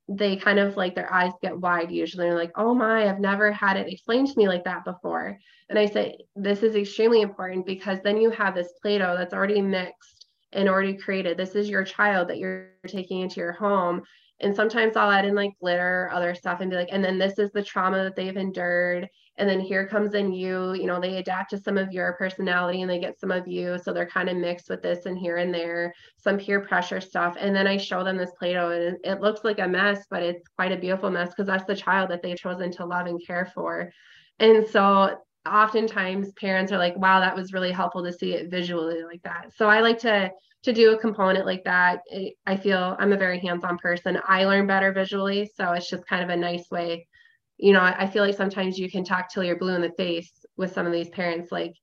they 0.09 0.37
kind 0.37 0.59
of 0.59 0.76
like 0.76 0.94
their 0.94 1.12
eyes 1.12 1.32
get 1.40 1.59
wide 1.59 1.90
usually 1.90 2.32
like 2.32 2.50
oh 2.56 2.75
my 2.75 3.09
i've 3.09 3.21
never 3.21 3.52
had 3.52 3.76
it 3.76 3.90
explained 3.90 4.26
to 4.28 4.37
me 4.37 4.49
like 4.49 4.64
that 4.64 4.85
before. 4.85 5.38
And 5.68 5.78
i 5.78 5.87
say 5.87 6.18
this 6.37 6.62
is 6.62 6.75
extremely 6.75 7.21
important 7.21 7.66
because 7.66 7.99
then 8.02 8.21
you 8.21 8.30
have 8.30 8.54
this 8.54 8.73
play-doh 8.82 9.16
that's 9.16 9.35
already 9.35 9.62
mixed 9.62 10.26
and 10.52 10.68
already 10.68 10.94
created. 10.94 11.38
This 11.38 11.54
is 11.54 11.71
your 11.71 11.82
child 11.82 12.28
that 12.28 12.37
you're 12.38 12.73
taking 12.87 13.21
into 13.21 13.40
your 13.40 13.52
home. 13.52 14.02
And 14.40 14.54
sometimes 14.54 14.97
i'll 14.97 15.11
add 15.11 15.25
in 15.25 15.35
like 15.35 15.52
glitter 15.61 16.11
other 16.12 16.35
stuff 16.35 16.61
and 16.61 16.71
be 16.71 16.76
like 16.76 16.88
and 16.90 17.04
then 17.04 17.18
this 17.18 17.38
is 17.38 17.52
the 17.52 17.62
trauma 17.62 18.02
that 18.02 18.16
they've 18.16 18.37
endured 18.37 19.09
and 19.39 19.49
then 19.49 19.61
here 19.61 19.87
comes 19.87 20.15
in 20.15 20.33
you 20.33 20.75
you 20.75 20.87
know 20.87 21.01
they 21.01 21.17
adapt 21.17 21.51
to 21.51 21.59
some 21.59 21.79
of 21.79 21.93
your 21.93 22.12
personality 22.15 22.83
and 22.83 22.91
they 22.91 23.01
get 23.01 23.19
some 23.19 23.31
of 23.31 23.49
you 23.49 23.79
so 23.83 23.93
they're 23.93 24.07
kind 24.07 24.29
of 24.29 24.37
mixed 24.37 24.69
with 24.69 24.83
this 24.83 25.07
and 25.07 25.19
here 25.19 25.39
and 25.39 25.55
there 25.55 25.93
some 26.19 26.39
peer 26.39 26.61
pressure 26.61 27.01
stuff 27.01 27.37
and 27.39 27.55
then 27.55 27.67
i 27.67 27.77
show 27.77 28.05
them 28.05 28.17
this 28.17 28.33
play-doh 28.39 28.71
and 28.71 28.99
it 29.05 29.21
looks 29.21 29.43
like 29.45 29.59
a 29.59 29.67
mess 29.67 30.07
but 30.11 30.23
it's 30.23 30.49
quite 30.57 30.73
a 30.73 30.77
beautiful 30.77 31.11
mess 31.11 31.31
because 31.31 31.47
that's 31.47 31.65
the 31.65 31.75
child 31.75 32.11
that 32.11 32.23
they've 32.23 32.39
chosen 32.39 32.71
to 32.71 32.85
love 32.85 33.07
and 33.07 33.25
care 33.27 33.51
for. 33.55 33.91
And 34.39 34.67
so 34.67 35.17
oftentimes 35.47 36.33
parents 36.33 36.71
are 36.71 36.79
like 36.79 36.97
wow 36.97 37.21
that 37.21 37.35
was 37.35 37.53
really 37.53 37.73
helpful 37.73 38.05
to 38.05 38.12
see 38.12 38.35
it 38.35 38.51
visually 38.51 39.03
like 39.03 39.23
that. 39.23 39.53
So 39.57 39.69
i 39.69 39.81
like 39.81 39.99
to 40.01 40.31
to 40.65 40.73
do 40.73 40.93
a 40.93 40.99
component 40.99 41.45
like 41.45 41.65
that. 41.65 42.03
I 42.47 42.57
feel 42.57 42.97
i'm 42.99 43.12
a 43.12 43.17
very 43.17 43.41
hands-on 43.41 43.79
person. 43.79 44.19
I 44.27 44.45
learn 44.45 44.67
better 44.67 44.93
visually 44.93 45.51
so 45.57 45.73
it's 45.73 45.89
just 45.89 46.07
kind 46.07 46.23
of 46.23 46.31
a 46.31 46.37
nice 46.37 46.71
way 46.71 47.09
you 47.62 47.73
know, 47.73 47.81
I, 47.81 48.02
I 48.02 48.07
feel 48.09 48.25
like 48.25 48.37
sometimes 48.37 48.76
you 48.76 48.90
can 48.90 49.04
talk 49.04 49.33
till 49.33 49.45
you're 49.45 49.57
blue 49.57 49.76
in 49.76 49.83
the 49.83 49.92
face 49.97 50.45
with 50.57 50.73
some 50.73 50.85
of 50.85 50.92
these 50.92 51.09
parents. 51.11 51.52
Like 51.52 51.75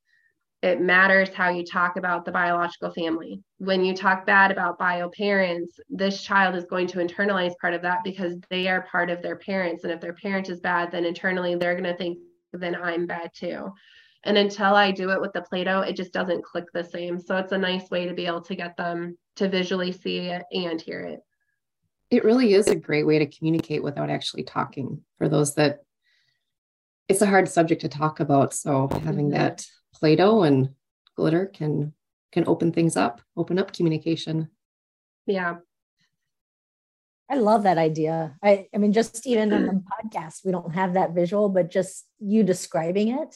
it 0.61 0.81
matters 0.81 1.29
how 1.29 1.49
you 1.49 1.63
talk 1.63 1.95
about 1.95 2.25
the 2.25 2.33
biological 2.33 2.91
family. 2.91 3.41
When 3.59 3.85
you 3.85 3.95
talk 3.95 4.25
bad 4.25 4.51
about 4.51 4.77
bio 4.77 5.09
parents, 5.17 5.79
this 5.89 6.21
child 6.21 6.55
is 6.57 6.65
going 6.65 6.87
to 6.87 6.97
internalize 6.97 7.53
part 7.61 7.73
of 7.73 7.81
that 7.83 7.99
because 8.03 8.35
they 8.49 8.67
are 8.67 8.87
part 8.91 9.09
of 9.09 9.21
their 9.21 9.37
parents. 9.37 9.85
And 9.85 9.93
if 9.93 10.01
their 10.01 10.13
parent 10.13 10.49
is 10.49 10.59
bad, 10.59 10.91
then 10.91 11.05
internally 11.05 11.55
they're 11.55 11.79
going 11.79 11.85
to 11.85 11.95
think, 11.95 12.17
then 12.51 12.75
I'm 12.75 13.07
bad 13.07 13.31
too. 13.33 13.69
And 14.25 14.37
until 14.37 14.75
I 14.75 14.91
do 14.91 15.11
it 15.11 15.21
with 15.21 15.31
the 15.31 15.43
Play 15.43 15.63
Doh, 15.63 15.79
it 15.79 15.95
just 15.95 16.11
doesn't 16.11 16.43
click 16.43 16.65
the 16.73 16.83
same. 16.83 17.17
So 17.21 17.37
it's 17.37 17.53
a 17.53 17.57
nice 17.57 17.89
way 17.89 18.05
to 18.05 18.13
be 18.13 18.25
able 18.25 18.41
to 18.41 18.55
get 18.55 18.75
them 18.75 19.17
to 19.37 19.47
visually 19.47 19.93
see 19.93 20.17
it 20.17 20.43
and 20.51 20.81
hear 20.81 20.99
it 20.99 21.21
it 22.11 22.23
really 22.23 22.53
is 22.53 22.67
a 22.67 22.75
great 22.75 23.05
way 23.05 23.19
to 23.19 23.27
communicate 23.27 23.83
without 23.83 24.09
actually 24.09 24.43
talking 24.43 25.01
for 25.17 25.29
those 25.29 25.55
that 25.55 25.83
it's 27.07 27.21
a 27.21 27.27
hard 27.27 27.47
subject 27.47 27.81
to 27.81 27.89
talk 27.89 28.19
about. 28.19 28.53
So 28.53 28.87
having 29.03 29.29
that 29.29 29.65
play-doh 29.95 30.43
and 30.43 30.69
glitter 31.15 31.47
can 31.47 31.93
can 32.31 32.47
open 32.47 32.71
things 32.71 32.95
up 32.95 33.21
open 33.35 33.59
up 33.59 33.73
communication. 33.73 34.49
Yeah. 35.25 35.57
I 37.31 37.35
love 37.35 37.63
that 37.63 37.77
idea. 37.77 38.35
I 38.43 38.67
i 38.73 38.77
mean 38.77 38.93
just 38.93 39.27
even 39.27 39.51
in 39.51 39.65
the 39.65 39.83
podcast 39.91 40.45
we 40.45 40.51
don't 40.51 40.73
have 40.73 40.93
that 40.93 41.13
visual 41.13 41.49
but 41.49 41.69
just 41.69 42.05
you 42.19 42.43
describing 42.43 43.09
it 43.09 43.35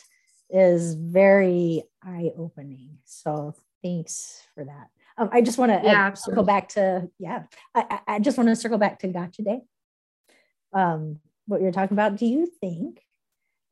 is 0.50 0.96
very 0.96 1.84
eye-opening. 2.04 2.98
So 3.06 3.54
thanks 3.84 4.42
for 4.54 4.66
that 4.66 4.90
um, 5.18 5.30
I 5.32 5.42
just 5.42 5.58
want 5.58 5.72
to 5.72 5.82
yeah, 5.84 6.10
uh, 6.10 6.16
circle 6.16 6.44
back 6.44 6.70
to, 6.70 7.10
yeah, 7.20 7.44
I, 7.76 8.00
I 8.08 8.20
just 8.20 8.38
want 8.38 8.50
to 8.50 8.56
circle 8.56 8.78
back 8.78 9.00
to 9.00 9.08
Gotcha 9.08 9.44
Day. 9.44 9.62
Um, 10.74 11.20
what 11.46 11.62
you're 11.62 11.72
talking 11.72 11.96
about. 11.96 12.16
Do 12.16 12.26
you 12.26 12.48
think 12.62 13.02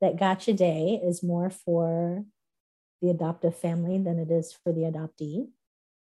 that 0.00 0.18
Gotcha 0.18 0.52
Day 0.52 1.00
is 1.02 1.22
more 1.22 1.50
for 1.50 2.24
the 3.00 3.10
adoptive 3.10 3.56
family 3.56 3.98
than 3.98 4.18
it 4.18 4.30
is 4.30 4.56
for 4.62 4.72
the 4.72 4.82
adoptee? 4.82 5.48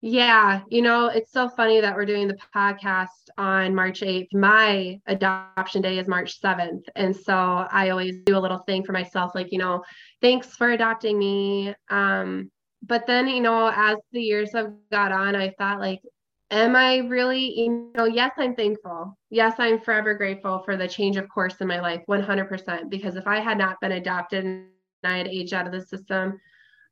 Yeah, 0.02 0.62
you 0.70 0.84
know, 0.84 1.08
it's 1.08 1.32
so 1.32 1.50
funny 1.50 1.82
that 1.82 1.96
we're 1.96 2.06
doing 2.06 2.28
the 2.28 2.38
podcast 2.56 3.08
on 3.36 3.74
March 3.74 4.02
8th. 4.02 4.32
My 4.32 5.02
adoption 5.08 5.82
day 5.82 5.98
is 5.98 6.08
March 6.08 6.40
7th. 6.40 6.84
And 6.96 7.16
so 7.16 7.34
I 7.34 7.90
always 7.90 8.24
do 8.26 8.38
a 8.38 8.40
little 8.40 8.60
thing 8.60 8.84
for 8.84 8.92
myself, 8.92 9.34
like, 9.34 9.52
you 9.52 9.58
know, 9.58 9.84
thanks 10.22 10.56
for 10.56 10.70
adopting 10.70 11.18
me. 11.18 11.74
Um, 11.90 12.52
but 12.84 13.08
then 13.08 13.28
you 13.28 13.42
know 13.42 13.72
as 13.74 13.98
the 14.12 14.22
years 14.22 14.54
have 14.54 14.74
got 14.92 15.12
on 15.12 15.36
i 15.36 15.50
thought 15.58 15.80
like 15.80 16.02
am 16.52 16.76
i 16.76 16.98
really 16.98 17.60
you 17.60 17.92
know 17.96 18.06
yes 18.06 18.32
i'm 18.38 18.56
thankful. 18.56 19.18
Yes 19.30 19.56
i'm 19.60 19.80
forever 19.80 20.14
grateful 20.14 20.62
for 20.64 20.78
the 20.78 20.88
change 20.88 21.18
of 21.18 21.30
course 21.30 21.56
in 21.60 21.68
my 21.68 21.80
life 21.80 22.02
100% 22.08 22.90
because 22.90 23.16
if 23.16 23.28
i 23.28 23.40
had 23.40 23.58
not 23.58 23.80
been 23.82 23.94
adopted 23.94 24.46
and 24.46 24.68
i 25.04 25.18
had 25.18 25.28
aged 25.28 25.54
out 25.54 25.66
of 25.66 25.72
the 25.72 25.82
system 25.82 26.40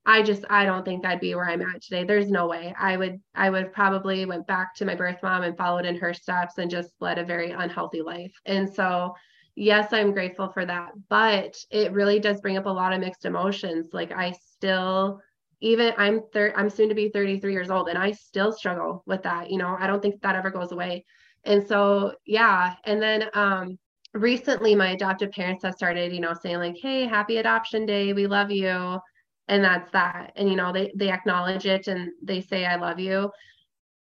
i 0.06 0.22
just 0.22 0.44
i 0.50 0.66
don't 0.66 0.84
think 0.86 1.06
i'd 1.06 1.20
be 1.20 1.36
where 1.36 1.50
i'm 1.50 1.62
at 1.62 1.82
today. 1.82 2.04
There's 2.04 2.30
no 2.30 2.48
way. 2.48 2.74
I 2.80 2.98
would 2.98 3.22
i 3.34 3.50
would 3.50 3.74
probably 3.74 4.26
went 4.26 4.48
back 4.48 4.76
to 4.76 4.86
my 4.86 4.96
birth 4.96 5.20
mom 5.24 5.44
and 5.44 5.58
followed 5.58 5.86
in 5.86 5.98
her 5.98 6.14
steps 6.14 6.58
and 6.58 6.70
just 6.70 6.92
led 7.00 7.18
a 7.18 7.24
very 7.24 7.52
unhealthy 7.52 8.02
life. 8.02 8.34
And 8.46 8.72
so 8.72 9.14
yes 9.58 9.94
i'm 9.94 10.12
grateful 10.12 10.50
for 10.50 10.66
that 10.66 10.92
but 11.08 11.56
it 11.72 11.94
really 11.94 12.20
does 12.20 12.42
bring 12.42 12.58
up 12.58 12.66
a 12.66 12.70
lot 12.70 12.92
of 12.92 13.00
mixed 13.00 13.24
emotions. 13.24 13.90
Like 13.94 14.12
i 14.12 14.32
still 14.32 15.22
even 15.62 15.94
I'm 15.98 16.22
thir- 16.34 16.54
I'm 16.56 16.70
soon 16.70 16.90
to 16.90 16.96
be 16.96 17.10
33 17.10 17.52
years 17.54 17.70
old 17.70 17.90
and 17.90 17.98
I 17.98 18.12
still 18.12 18.52
struggle 18.52 19.04
with 19.06 19.24
that. 19.24 19.50
You 19.50 19.58
know, 19.58 19.76
I 19.80 19.88
don't 19.88 20.02
think 20.02 20.22
that 20.22 20.36
ever 20.36 20.50
goes 20.50 20.72
away. 20.72 21.06
And 21.44 21.66
so, 21.66 22.14
yeah. 22.26 22.76
And 22.86 23.02
then 23.02 23.26
um, 23.34 23.78
recently 24.14 24.76
my 24.76 24.92
adoptive 24.92 25.32
parents 25.32 25.64
have 25.64 25.76
started, 25.76 26.14
you 26.14 26.20
know, 26.20 26.34
saying 26.34 26.58
like, 26.58 26.78
hey, 26.82 27.06
happy 27.06 27.38
adoption 27.38 27.86
day. 27.86 28.14
We 28.14 28.28
love 28.28 28.52
you. 28.52 29.00
And 29.48 29.64
that's 29.64 29.92
that. 29.92 30.34
And, 30.36 30.50
you 30.50 30.56
know, 30.56 30.74
they, 30.74 30.92
they 30.96 31.12
acknowledge 31.12 31.66
it 31.66 31.88
and 31.88 32.12
they 32.24 32.42
say, 32.42 32.66
I 32.66 32.76
love 32.78 33.00
you. 33.00 33.30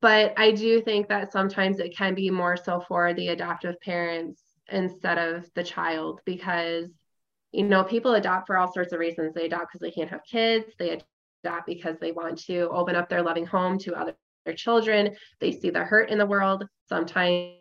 But 0.01 0.33
I 0.37 0.51
do 0.51 0.81
think 0.81 1.07
that 1.09 1.31
sometimes 1.31 1.79
it 1.79 1.95
can 1.95 2.15
be 2.15 2.29
more 2.29 2.57
so 2.57 2.83
for 2.87 3.13
the 3.13 3.29
adoptive 3.29 3.79
parents 3.81 4.41
instead 4.69 5.17
of 5.17 5.49
the 5.53 5.63
child 5.63 6.21
because 6.25 6.89
you 7.51 7.63
know, 7.63 7.83
people 7.83 8.13
adopt 8.13 8.47
for 8.47 8.57
all 8.57 8.71
sorts 8.71 8.93
of 8.93 8.99
reasons. 8.99 9.33
They 9.33 9.45
adopt 9.45 9.71
because 9.71 9.81
they 9.81 9.91
can't 9.91 10.09
have 10.09 10.23
kids. 10.23 10.65
They 10.79 11.01
that 11.43 11.65
because 11.65 11.97
they 11.99 12.11
want 12.11 12.37
to 12.45 12.69
open 12.69 12.95
up 12.95 13.09
their 13.09 13.21
loving 13.21 13.45
home 13.45 13.77
to 13.79 13.95
other 13.95 14.15
children. 14.55 15.15
They 15.39 15.51
see 15.51 15.69
the 15.69 15.83
hurt 15.83 16.09
in 16.09 16.17
the 16.17 16.25
world. 16.25 16.65
Sometimes 16.87 17.55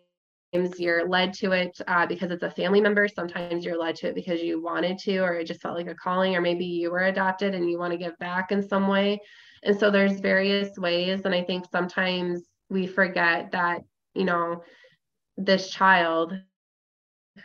you're 0.78 1.08
led 1.08 1.32
to 1.34 1.52
it 1.52 1.78
uh, 1.86 2.06
because 2.06 2.30
it's 2.30 2.42
a 2.42 2.50
family 2.50 2.80
member. 2.80 3.06
Sometimes 3.06 3.64
you're 3.64 3.78
led 3.78 3.96
to 3.96 4.08
it 4.08 4.14
because 4.14 4.40
you 4.40 4.62
wanted 4.62 4.98
to, 4.98 5.18
or 5.18 5.34
it 5.34 5.46
just 5.46 5.60
felt 5.60 5.76
like 5.76 5.86
a 5.86 5.94
calling, 5.94 6.34
or 6.34 6.40
maybe 6.40 6.64
you 6.64 6.90
were 6.90 7.04
adopted 7.04 7.54
and 7.54 7.70
you 7.70 7.78
want 7.78 7.92
to 7.92 7.98
give 7.98 8.18
back 8.18 8.50
in 8.50 8.66
some 8.66 8.88
way. 8.88 9.20
And 9.62 9.78
so 9.78 9.90
there's 9.90 10.20
various 10.20 10.76
ways. 10.78 11.22
And 11.24 11.34
I 11.34 11.44
think 11.44 11.66
sometimes 11.70 12.46
we 12.68 12.86
forget 12.86 13.52
that, 13.52 13.82
you 14.14 14.24
know, 14.24 14.62
this 15.36 15.70
child, 15.70 16.32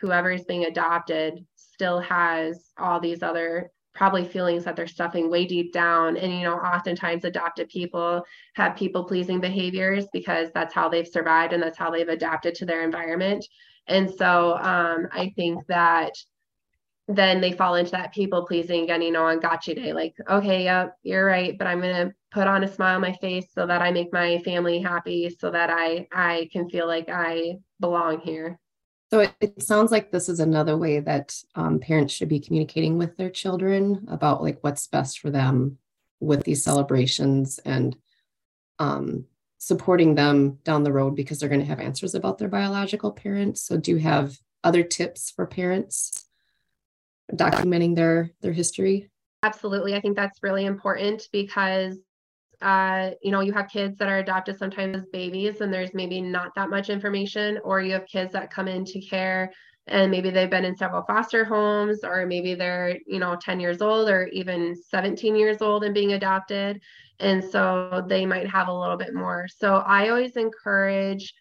whoever 0.00 0.30
is 0.30 0.44
being 0.44 0.64
adopted, 0.64 1.46
still 1.56 2.00
has 2.00 2.70
all 2.78 3.00
these 3.00 3.22
other 3.22 3.70
probably 3.96 4.24
feelings 4.24 4.64
that 4.64 4.76
they're 4.76 4.86
stuffing 4.86 5.30
way 5.30 5.46
deep 5.46 5.72
down. 5.72 6.16
And, 6.16 6.32
you 6.32 6.42
know, 6.42 6.56
oftentimes 6.56 7.24
adopted 7.24 7.68
people 7.68 8.22
have 8.54 8.76
people 8.76 9.04
pleasing 9.04 9.40
behaviors 9.40 10.06
because 10.12 10.50
that's 10.54 10.74
how 10.74 10.88
they've 10.88 11.08
survived 11.08 11.52
and 11.52 11.62
that's 11.62 11.78
how 11.78 11.90
they've 11.90 12.08
adapted 12.08 12.54
to 12.56 12.66
their 12.66 12.84
environment. 12.84 13.44
And 13.88 14.10
so 14.10 14.56
um, 14.58 15.08
I 15.12 15.32
think 15.36 15.66
that 15.68 16.12
then 17.08 17.40
they 17.40 17.52
fall 17.52 17.76
into 17.76 17.92
that 17.92 18.12
people 18.12 18.46
pleasing 18.46 18.82
again, 18.82 19.00
you 19.00 19.12
know, 19.12 19.24
on 19.26 19.38
gotcha 19.38 19.74
day, 19.74 19.92
like, 19.92 20.14
okay, 20.28 20.64
yep, 20.64 20.96
you're 21.02 21.24
right, 21.24 21.56
but 21.56 21.68
I'm 21.68 21.80
gonna 21.80 22.12
put 22.32 22.48
on 22.48 22.64
a 22.64 22.68
smile 22.68 22.96
on 22.96 23.00
my 23.00 23.12
face 23.14 23.46
so 23.54 23.64
that 23.66 23.80
I 23.80 23.92
make 23.92 24.12
my 24.12 24.38
family 24.38 24.80
happy 24.80 25.30
so 25.30 25.50
that 25.52 25.70
I 25.70 26.08
I 26.12 26.48
can 26.52 26.68
feel 26.68 26.88
like 26.88 27.08
I 27.08 27.58
belong 27.78 28.20
here. 28.20 28.58
So 29.10 29.20
it, 29.20 29.34
it, 29.40 29.62
sounds 29.62 29.92
like 29.92 30.10
this 30.10 30.28
is 30.28 30.40
another 30.40 30.76
way 30.76 30.98
that 30.98 31.40
um, 31.54 31.78
parents 31.78 32.12
should 32.12 32.28
be 32.28 32.40
communicating 32.40 32.98
with 32.98 33.16
their 33.16 33.30
children 33.30 34.04
about 34.08 34.42
like 34.42 34.58
what's 34.62 34.88
best 34.88 35.20
for 35.20 35.30
them 35.30 35.78
with 36.18 36.42
these 36.44 36.64
celebrations 36.64 37.60
and 37.64 37.96
um, 38.80 39.26
supporting 39.58 40.14
them 40.14 40.58
down 40.64 40.82
the 40.82 40.92
road 40.92 41.14
because 41.14 41.38
they're 41.38 41.48
going 41.48 41.60
to 41.60 41.66
have 41.66 41.80
answers 41.80 42.14
about 42.14 42.38
their 42.38 42.48
biological 42.48 43.12
parents. 43.12 43.62
So 43.62 43.76
do 43.76 43.92
you 43.92 43.98
have 43.98 44.36
other 44.64 44.82
tips 44.82 45.30
for 45.30 45.46
parents 45.46 46.26
documenting 47.32 47.94
their 47.94 48.32
their 48.40 48.52
history? 48.52 49.10
Absolutely. 49.42 49.94
I 49.94 50.00
think 50.00 50.16
that's 50.16 50.42
really 50.42 50.64
important 50.64 51.28
because 51.32 51.98
uh, 52.62 53.10
you 53.22 53.30
know, 53.30 53.40
you 53.40 53.52
have 53.52 53.68
kids 53.68 53.98
that 53.98 54.08
are 54.08 54.18
adopted 54.18 54.58
sometimes 54.58 54.96
as 54.96 55.06
babies 55.12 55.60
and 55.60 55.72
there's 55.72 55.94
maybe 55.94 56.20
not 56.20 56.52
that 56.56 56.70
much 56.70 56.90
information, 56.90 57.58
or 57.64 57.80
you 57.80 57.92
have 57.92 58.06
kids 58.06 58.32
that 58.32 58.50
come 58.50 58.68
into 58.68 59.00
care 59.00 59.52
and 59.88 60.10
maybe 60.10 60.30
they've 60.30 60.50
been 60.50 60.64
in 60.64 60.76
several 60.76 61.04
foster 61.04 61.44
homes, 61.44 62.02
or 62.02 62.26
maybe 62.26 62.54
they're, 62.54 62.98
you 63.06 63.20
know, 63.20 63.36
10 63.40 63.60
years 63.60 63.80
old 63.80 64.08
or 64.08 64.26
even 64.28 64.74
17 64.74 65.36
years 65.36 65.62
old 65.62 65.84
and 65.84 65.94
being 65.94 66.14
adopted. 66.14 66.80
And 67.20 67.42
so 67.42 68.04
they 68.08 68.26
might 68.26 68.48
have 68.48 68.68
a 68.68 68.74
little 68.74 68.96
bit 68.96 69.14
more. 69.14 69.46
So 69.48 69.76
I 69.76 70.08
always 70.08 70.36
encourage 70.36 71.32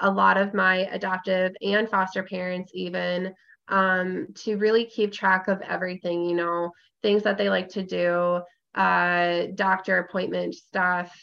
a 0.00 0.10
lot 0.10 0.36
of 0.36 0.52
my 0.54 0.88
adoptive 0.92 1.52
and 1.62 1.88
foster 1.88 2.22
parents, 2.22 2.72
even 2.74 3.32
um, 3.68 4.26
to 4.34 4.56
really 4.56 4.84
keep 4.84 5.12
track 5.12 5.48
of 5.48 5.62
everything, 5.62 6.24
you 6.24 6.34
know, 6.36 6.72
things 7.02 7.22
that 7.22 7.38
they 7.38 7.48
like 7.48 7.68
to 7.70 7.82
do, 7.82 8.40
uh, 8.74 9.46
doctor 9.54 9.98
appointment 9.98 10.54
stuff, 10.54 11.14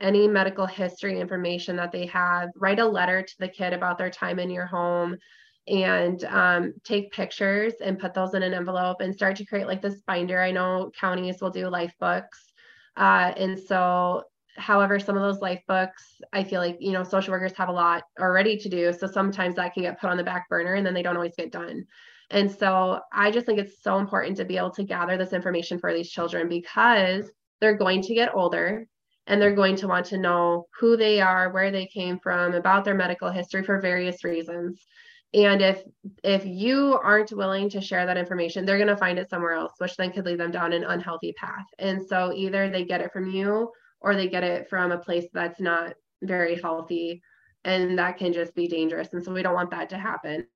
any 0.00 0.28
medical 0.28 0.66
history 0.66 1.20
information 1.20 1.76
that 1.76 1.92
they 1.92 2.06
have. 2.06 2.50
Write 2.56 2.80
a 2.80 2.86
letter 2.86 3.22
to 3.22 3.34
the 3.38 3.48
kid 3.48 3.72
about 3.72 3.98
their 3.98 4.10
time 4.10 4.38
in 4.38 4.50
your 4.50 4.66
home 4.66 5.16
and 5.66 6.24
um, 6.24 6.74
take 6.84 7.12
pictures 7.12 7.74
and 7.82 7.98
put 7.98 8.14
those 8.14 8.34
in 8.34 8.42
an 8.42 8.54
envelope 8.54 9.00
and 9.00 9.14
start 9.14 9.36
to 9.36 9.44
create 9.44 9.66
like 9.66 9.82
this 9.82 10.00
binder. 10.06 10.40
I 10.40 10.50
know 10.50 10.90
counties 10.98 11.40
will 11.40 11.50
do 11.50 11.68
life 11.68 11.92
books. 12.00 12.52
Uh, 12.96 13.32
and 13.36 13.58
so, 13.58 14.24
however, 14.56 14.98
some 14.98 15.16
of 15.16 15.22
those 15.22 15.40
life 15.40 15.60
books, 15.68 16.02
I 16.32 16.42
feel 16.42 16.60
like, 16.60 16.78
you 16.80 16.92
know, 16.92 17.04
social 17.04 17.32
workers 17.32 17.52
have 17.56 17.68
a 17.68 17.72
lot 17.72 18.02
already 18.18 18.56
to 18.58 18.68
do. 18.68 18.92
So 18.92 19.06
sometimes 19.06 19.54
that 19.56 19.74
can 19.74 19.82
get 19.82 20.00
put 20.00 20.10
on 20.10 20.16
the 20.16 20.24
back 20.24 20.48
burner 20.48 20.74
and 20.74 20.84
then 20.84 20.94
they 20.94 21.02
don't 21.02 21.16
always 21.16 21.36
get 21.36 21.52
done. 21.52 21.84
And 22.30 22.50
so 22.50 23.00
I 23.12 23.30
just 23.30 23.46
think 23.46 23.58
it's 23.58 23.82
so 23.82 23.98
important 23.98 24.36
to 24.36 24.44
be 24.44 24.56
able 24.56 24.70
to 24.72 24.84
gather 24.84 25.16
this 25.16 25.32
information 25.32 25.78
for 25.78 25.94
these 25.94 26.10
children 26.10 26.48
because 26.48 27.30
they're 27.60 27.76
going 27.76 28.02
to 28.02 28.14
get 28.14 28.34
older 28.34 28.86
and 29.26 29.40
they're 29.40 29.54
going 29.54 29.76
to 29.76 29.88
want 29.88 30.06
to 30.06 30.18
know 30.18 30.66
who 30.78 30.96
they 30.96 31.20
are, 31.20 31.52
where 31.52 31.70
they 31.70 31.86
came 31.86 32.18
from, 32.18 32.54
about 32.54 32.84
their 32.84 32.94
medical 32.94 33.30
history 33.30 33.62
for 33.62 33.80
various 33.80 34.24
reasons. 34.24 34.84
And 35.34 35.60
if 35.60 35.82
if 36.24 36.46
you 36.46 36.98
aren't 37.02 37.32
willing 37.32 37.68
to 37.70 37.82
share 37.82 38.06
that 38.06 38.16
information, 38.16 38.64
they're 38.64 38.78
going 38.78 38.88
to 38.88 38.96
find 38.96 39.18
it 39.18 39.28
somewhere 39.28 39.52
else, 39.52 39.72
which 39.78 39.94
then 39.96 40.10
could 40.10 40.24
lead 40.24 40.40
them 40.40 40.50
down 40.50 40.72
an 40.72 40.84
unhealthy 40.84 41.34
path. 41.34 41.66
And 41.78 42.06
so 42.06 42.32
either 42.34 42.70
they 42.70 42.84
get 42.84 43.02
it 43.02 43.12
from 43.12 43.30
you 43.30 43.70
or 44.00 44.14
they 44.14 44.28
get 44.28 44.44
it 44.44 44.70
from 44.70 44.90
a 44.90 44.98
place 44.98 45.26
that's 45.34 45.60
not 45.60 45.94
very 46.22 46.58
healthy 46.60 47.20
and 47.64 47.98
that 47.98 48.16
can 48.16 48.32
just 48.32 48.54
be 48.54 48.68
dangerous. 48.68 49.12
And 49.12 49.22
so 49.22 49.32
we 49.32 49.42
don't 49.42 49.54
want 49.54 49.70
that 49.72 49.90
to 49.90 49.98
happen 49.98 50.46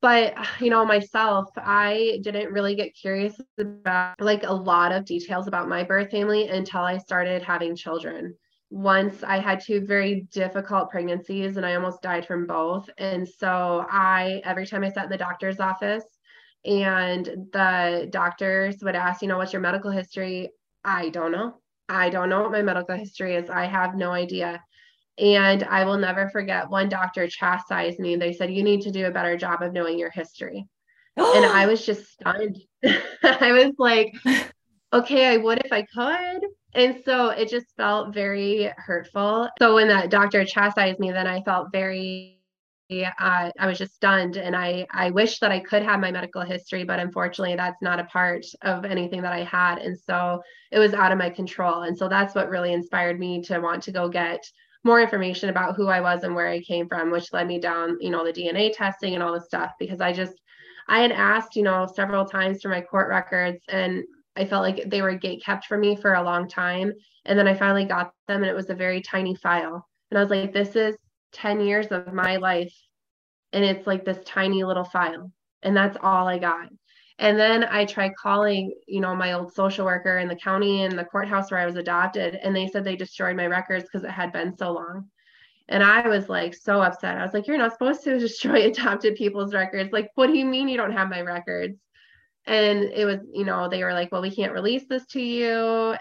but 0.00 0.34
you 0.60 0.70
know 0.70 0.84
myself 0.84 1.48
i 1.56 2.18
didn't 2.22 2.52
really 2.52 2.74
get 2.74 2.94
curious 2.94 3.40
about 3.58 4.20
like 4.20 4.42
a 4.44 4.52
lot 4.52 4.92
of 4.92 5.04
details 5.04 5.46
about 5.46 5.68
my 5.68 5.82
birth 5.82 6.10
family 6.10 6.48
until 6.48 6.80
i 6.80 6.98
started 6.98 7.42
having 7.42 7.76
children. 7.76 8.34
Once 8.70 9.22
i 9.22 9.38
had 9.38 9.60
two 9.60 9.84
very 9.86 10.26
difficult 10.32 10.90
pregnancies 10.90 11.56
and 11.56 11.64
i 11.64 11.74
almost 11.74 12.02
died 12.02 12.26
from 12.26 12.46
both. 12.46 12.88
And 12.98 13.26
so 13.26 13.86
i 13.90 14.42
every 14.44 14.66
time 14.66 14.84
i 14.84 14.90
sat 14.90 15.04
in 15.04 15.10
the 15.10 15.16
doctor's 15.16 15.60
office 15.60 16.04
and 16.64 17.24
the 17.52 18.08
doctors 18.10 18.76
would 18.82 18.94
ask 18.96 19.22
you 19.22 19.28
know 19.28 19.38
what's 19.38 19.52
your 19.52 19.62
medical 19.62 19.90
history? 19.90 20.50
I 20.84 21.08
don't 21.10 21.32
know. 21.32 21.54
I 21.88 22.10
don't 22.10 22.28
know 22.28 22.42
what 22.42 22.52
my 22.52 22.62
medical 22.62 22.96
history 22.96 23.34
is. 23.36 23.48
I 23.48 23.64
have 23.64 23.94
no 23.94 24.10
idea 24.12 24.62
and 25.18 25.64
I 25.64 25.84
will 25.84 25.98
never 25.98 26.28
forget 26.30 26.70
one 26.70 26.88
doctor 26.88 27.26
chastised 27.26 27.98
me. 27.98 28.16
They 28.16 28.32
said, 28.32 28.52
You 28.52 28.62
need 28.62 28.82
to 28.82 28.90
do 28.90 29.06
a 29.06 29.10
better 29.10 29.36
job 29.36 29.62
of 29.62 29.72
knowing 29.72 29.98
your 29.98 30.10
history. 30.10 30.66
and 31.16 31.44
I 31.44 31.66
was 31.70 31.84
just 31.84 32.12
stunned. 32.12 32.58
I 33.22 33.52
was 33.52 33.72
like, 33.78 34.14
Okay, 34.92 35.26
I 35.26 35.36
would 35.36 35.62
if 35.64 35.72
I 35.72 35.82
could. 35.82 36.48
And 36.74 37.02
so 37.04 37.30
it 37.30 37.48
just 37.48 37.66
felt 37.76 38.14
very 38.14 38.70
hurtful. 38.76 39.48
So 39.58 39.74
when 39.74 39.88
that 39.88 40.10
doctor 40.10 40.44
chastised 40.44 40.98
me, 40.98 41.10
then 41.10 41.26
I 41.26 41.42
felt 41.42 41.72
very 41.72 42.38
uh, 42.90 43.50
I 43.58 43.66
was 43.66 43.76
just 43.76 43.94
stunned 43.94 44.36
and 44.36 44.56
I 44.56 44.86
I 44.90 45.10
wish 45.10 45.40
that 45.40 45.50
I 45.52 45.60
could 45.60 45.82
have 45.82 46.00
my 46.00 46.10
medical 46.10 46.40
history 46.40 46.84
but 46.84 46.98
unfortunately 46.98 47.54
that's 47.54 47.82
not 47.82 48.00
a 48.00 48.04
part 48.04 48.46
of 48.62 48.86
anything 48.86 49.20
that 49.20 49.32
I 49.34 49.44
had 49.44 49.76
and 49.76 49.98
so 49.98 50.40
it 50.72 50.78
was 50.78 50.94
out 50.94 51.12
of 51.12 51.18
my 51.18 51.28
control 51.28 51.82
and 51.82 51.96
so 51.96 52.08
that's 52.08 52.34
what 52.34 52.48
really 52.48 52.72
inspired 52.72 53.20
me 53.20 53.42
to 53.42 53.58
want 53.58 53.82
to 53.82 53.92
go 53.92 54.08
get 54.08 54.42
more 54.84 55.00
information 55.00 55.48
about 55.48 55.76
who 55.76 55.88
I 55.88 56.00
was 56.00 56.22
and 56.22 56.34
where 56.34 56.48
I 56.48 56.60
came 56.60 56.88
from, 56.88 57.10
which 57.10 57.32
led 57.32 57.46
me 57.46 57.58
down, 57.58 57.98
you 58.00 58.10
know, 58.10 58.24
the 58.24 58.32
DNA 58.32 58.72
testing 58.72 59.14
and 59.14 59.22
all 59.22 59.32
this 59.32 59.46
stuff 59.46 59.72
because 59.78 60.00
I 60.00 60.12
just, 60.12 60.34
I 60.88 61.00
had 61.00 61.12
asked, 61.12 61.56
you 61.56 61.62
know, 61.62 61.86
several 61.86 62.24
times 62.24 62.62
for 62.62 62.68
my 62.68 62.80
court 62.80 63.08
records 63.08 63.62
and 63.68 64.04
I 64.36 64.44
felt 64.44 64.62
like 64.62 64.88
they 64.88 65.02
were 65.02 65.14
gate 65.14 65.42
kept 65.44 65.66
for 65.66 65.76
me 65.76 65.96
for 65.96 66.14
a 66.14 66.22
long 66.22 66.48
time. 66.48 66.92
And 67.24 67.38
then 67.38 67.48
I 67.48 67.54
finally 67.54 67.84
got 67.84 68.12
them 68.28 68.42
and 68.42 68.50
it 68.50 68.54
was 68.54 68.70
a 68.70 68.74
very 68.74 69.02
tiny 69.02 69.34
file. 69.34 69.86
And 70.10 70.18
I 70.18 70.22
was 70.22 70.30
like, 70.30 70.52
this 70.52 70.76
is 70.76 70.96
10 71.32 71.60
years 71.60 71.88
of 71.88 72.12
my 72.12 72.36
life. 72.36 72.72
And 73.52 73.64
it's 73.64 73.86
like 73.86 74.04
this 74.04 74.18
tiny 74.24 74.64
little 74.64 74.84
file. 74.84 75.32
And 75.62 75.76
that's 75.76 75.98
all 76.00 76.28
I 76.28 76.38
got. 76.38 76.68
And 77.18 77.38
then 77.38 77.64
I 77.64 77.84
tried 77.84 78.14
calling, 78.14 78.72
you 78.86 79.00
know, 79.00 79.14
my 79.14 79.32
old 79.32 79.52
social 79.52 79.84
worker 79.84 80.18
in 80.18 80.28
the 80.28 80.36
county 80.36 80.84
and 80.84 80.96
the 80.96 81.04
courthouse 81.04 81.50
where 81.50 81.60
I 81.60 81.66
was 81.66 81.76
adopted, 81.76 82.36
and 82.36 82.54
they 82.54 82.68
said 82.68 82.84
they 82.84 82.94
destroyed 82.94 83.36
my 83.36 83.46
records 83.46 83.84
because 83.84 84.04
it 84.04 84.10
had 84.10 84.32
been 84.32 84.56
so 84.56 84.72
long. 84.72 85.08
And 85.68 85.82
I 85.82 86.06
was 86.08 86.28
like 86.28 86.54
so 86.54 86.80
upset. 86.80 87.18
I 87.18 87.22
was 87.22 87.34
like, 87.34 87.46
You're 87.46 87.58
not 87.58 87.72
supposed 87.72 88.04
to 88.04 88.18
destroy 88.20 88.66
adopted 88.66 89.16
people's 89.16 89.52
records. 89.52 89.92
Like, 89.92 90.10
what 90.14 90.28
do 90.28 90.38
you 90.38 90.44
mean 90.44 90.68
you 90.68 90.76
don't 90.76 90.92
have 90.92 91.10
my 91.10 91.20
records? 91.20 91.78
And 92.46 92.84
it 92.84 93.04
was, 93.04 93.18
you 93.32 93.44
know, 93.44 93.68
they 93.68 93.82
were 93.82 93.92
like, 93.92 94.12
Well, 94.12 94.22
we 94.22 94.34
can't 94.34 94.52
release 94.52 94.84
this 94.88 95.06
to 95.08 95.20
you. 95.20 95.52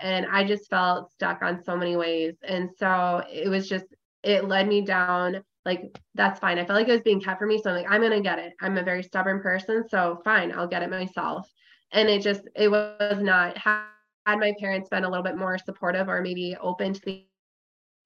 And 0.01 0.27
I 0.31 0.43
just 0.43 0.69
felt 0.69 1.11
stuck 1.11 1.41
on 1.41 1.63
so 1.63 1.75
many 1.75 1.95
ways. 1.95 2.35
And 2.43 2.69
so 2.77 3.23
it 3.29 3.49
was 3.49 3.67
just, 3.67 3.85
it 4.23 4.45
led 4.45 4.67
me 4.67 4.81
down 4.81 5.43
like 5.67 5.99
that's 6.15 6.39
fine. 6.39 6.57
I 6.57 6.65
felt 6.65 6.79
like 6.79 6.87
it 6.87 6.93
was 6.93 7.01
being 7.01 7.21
kept 7.21 7.39
for 7.39 7.45
me. 7.45 7.61
So 7.61 7.69
I'm 7.69 7.75
like, 7.75 7.91
I'm 7.91 8.01
gonna 8.01 8.21
get 8.21 8.39
it. 8.39 8.53
I'm 8.61 8.77
a 8.77 8.83
very 8.83 9.03
stubborn 9.03 9.41
person. 9.41 9.83
So 9.89 10.21
fine, 10.23 10.51
I'll 10.53 10.67
get 10.67 10.81
it 10.81 10.89
myself. 10.89 11.47
And 11.91 12.09
it 12.09 12.23
just 12.23 12.41
it 12.55 12.69
was 12.71 13.19
not 13.21 13.57
had, 13.57 13.83
my 14.25 14.53
parents 14.59 14.89
been 14.89 15.03
a 15.03 15.09
little 15.09 15.23
bit 15.23 15.37
more 15.37 15.57
supportive 15.57 16.07
or 16.09 16.21
maybe 16.21 16.55
open 16.59 16.93
to 16.93 17.01
the, 17.05 17.27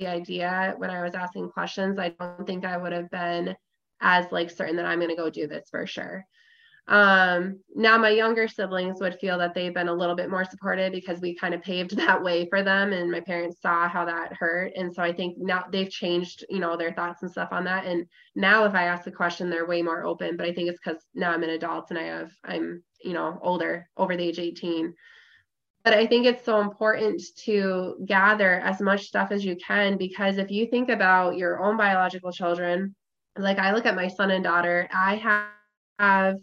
idea 0.04 0.74
when 0.78 0.90
I 0.90 1.04
was 1.04 1.14
asking 1.14 1.52
questions, 1.52 2.00
I 2.00 2.10
don't 2.10 2.48
think 2.48 2.66
I 2.66 2.76
would 2.76 2.92
have 2.92 3.12
been 3.12 3.56
as 4.02 4.26
like 4.32 4.50
certain 4.50 4.76
that 4.78 4.86
I'm 4.88 5.00
gonna 5.00 5.16
go 5.16 5.30
do 5.30 5.46
this 5.46 5.70
for 5.70 5.86
sure. 5.86 6.26
Um, 6.88 7.60
now 7.76 7.98
my 7.98 8.10
younger 8.10 8.48
siblings 8.48 9.00
would 9.00 9.20
feel 9.20 9.38
that 9.38 9.54
they've 9.54 9.74
been 9.74 9.88
a 9.88 9.94
little 9.94 10.16
bit 10.16 10.30
more 10.30 10.44
supportive 10.44 10.92
because 10.92 11.22
we 11.22 11.36
kind 11.36 11.54
of 11.54 11.62
paved 11.62 11.96
that 11.98 12.22
way 12.22 12.50
for 12.50 12.64
them 12.64 12.92
and 12.92 13.12
my 13.12 13.22
parents 13.22 13.62
saw 13.62 13.88
how 13.88 14.06
that 14.06 14.34
hurt. 14.34 14.74
And 14.76 14.94
so 14.94 15.02
I 15.02 15.14
think 15.14 15.38
now 15.38 15.66
they've 15.72 15.90
changed, 15.90 16.44
you 16.50 16.60
know, 16.60 16.76
their 16.76 16.94
thoughts 16.94 17.22
and 17.22 17.32
stuff 17.32 17.50
on 17.52 17.64
that. 17.66 17.86
And 17.86 18.06
now 18.36 18.66
if 18.66 18.74
I 18.74 18.86
ask 18.86 19.04
the 19.04 19.12
question, 19.12 19.50
they're 19.50 19.68
way 19.68 19.82
more 19.82 20.04
open. 20.04 20.38
But 20.38 20.48
I 20.48 20.54
think 20.54 20.70
it's 20.70 20.80
because 20.84 21.02
now 21.14 21.32
I'm 21.32 21.44
an 21.44 21.52
adult 21.52 21.92
and 21.92 22.00
I 22.00 22.04
have 22.04 22.32
I'm, 22.44 22.84
you 23.04 23.14
know, 23.14 23.40
older, 23.42 23.88
over 23.96 24.18
the 24.18 24.24
age 24.24 24.40
18. 24.40 24.94
But 25.84 25.94
I 25.94 26.06
think 26.06 26.26
it's 26.26 26.46
so 26.46 26.62
important 26.62 27.22
to 27.46 27.96
gather 28.06 28.60
as 28.60 28.82
much 28.82 29.06
stuff 29.06 29.32
as 29.32 29.44
you 29.44 29.56
can 29.56 29.98
because 29.98 30.38
if 30.38 30.52
you 30.52 30.68
think 30.68 30.90
about 30.90 31.38
your 31.38 31.64
own 31.64 31.76
biological 31.76 32.32
children, 32.32 32.96
like 33.36 33.58
I 33.58 33.74
look 33.74 33.88
at 33.88 33.96
my 33.96 34.08
son 34.08 34.30
and 34.30 34.44
daughter, 34.44 34.88
I 34.94 35.16
have 35.98 36.38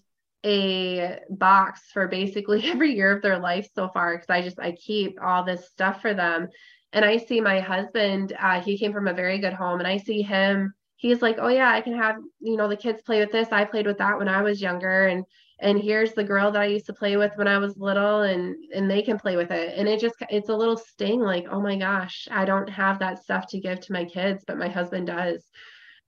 a 0.44 1.18
box 1.30 1.82
for 1.92 2.08
basically 2.08 2.64
every 2.70 2.94
year 2.94 3.14
of 3.14 3.22
their 3.22 3.38
life 3.38 3.68
so 3.74 3.88
far 3.88 4.16
because 4.16 4.30
I 4.30 4.42
just 4.42 4.58
I 4.58 4.72
keep 4.72 5.18
all 5.22 5.44
this 5.44 5.68
stuff 5.68 6.00
for 6.00 6.14
them. 6.14 6.48
And 6.92 7.04
I 7.04 7.18
see 7.18 7.40
my 7.40 7.60
husband, 7.60 8.34
uh, 8.40 8.60
he 8.62 8.78
came 8.78 8.94
from 8.94 9.08
a 9.08 9.12
very 9.12 9.38
good 9.38 9.52
home, 9.52 9.78
and 9.78 9.86
I 9.86 9.98
see 9.98 10.22
him. 10.22 10.72
He's 10.96 11.20
like, 11.20 11.36
oh 11.38 11.48
yeah, 11.48 11.70
I 11.70 11.80
can 11.82 11.96
have 11.96 12.16
you 12.40 12.56
know 12.56 12.68
the 12.68 12.76
kids 12.76 13.02
play 13.02 13.20
with 13.20 13.30
this. 13.30 13.48
I 13.52 13.64
played 13.64 13.86
with 13.86 13.98
that 13.98 14.18
when 14.18 14.28
I 14.28 14.42
was 14.42 14.62
younger, 14.62 15.06
and 15.06 15.24
and 15.60 15.78
here's 15.78 16.12
the 16.12 16.24
girl 16.24 16.50
that 16.52 16.62
I 16.62 16.66
used 16.66 16.86
to 16.86 16.94
play 16.94 17.16
with 17.16 17.32
when 17.36 17.48
I 17.48 17.58
was 17.58 17.76
little, 17.76 18.22
and 18.22 18.56
and 18.74 18.90
they 18.90 19.02
can 19.02 19.18
play 19.18 19.36
with 19.36 19.50
it. 19.50 19.74
And 19.76 19.88
it 19.88 20.00
just 20.00 20.16
it's 20.30 20.48
a 20.48 20.56
little 20.56 20.76
sting, 20.76 21.20
like 21.20 21.46
oh 21.50 21.60
my 21.60 21.76
gosh, 21.76 22.26
I 22.30 22.44
don't 22.46 22.70
have 22.70 23.00
that 23.00 23.22
stuff 23.22 23.48
to 23.48 23.60
give 23.60 23.80
to 23.80 23.92
my 23.92 24.04
kids, 24.04 24.44
but 24.46 24.58
my 24.58 24.68
husband 24.68 25.08
does. 25.08 25.44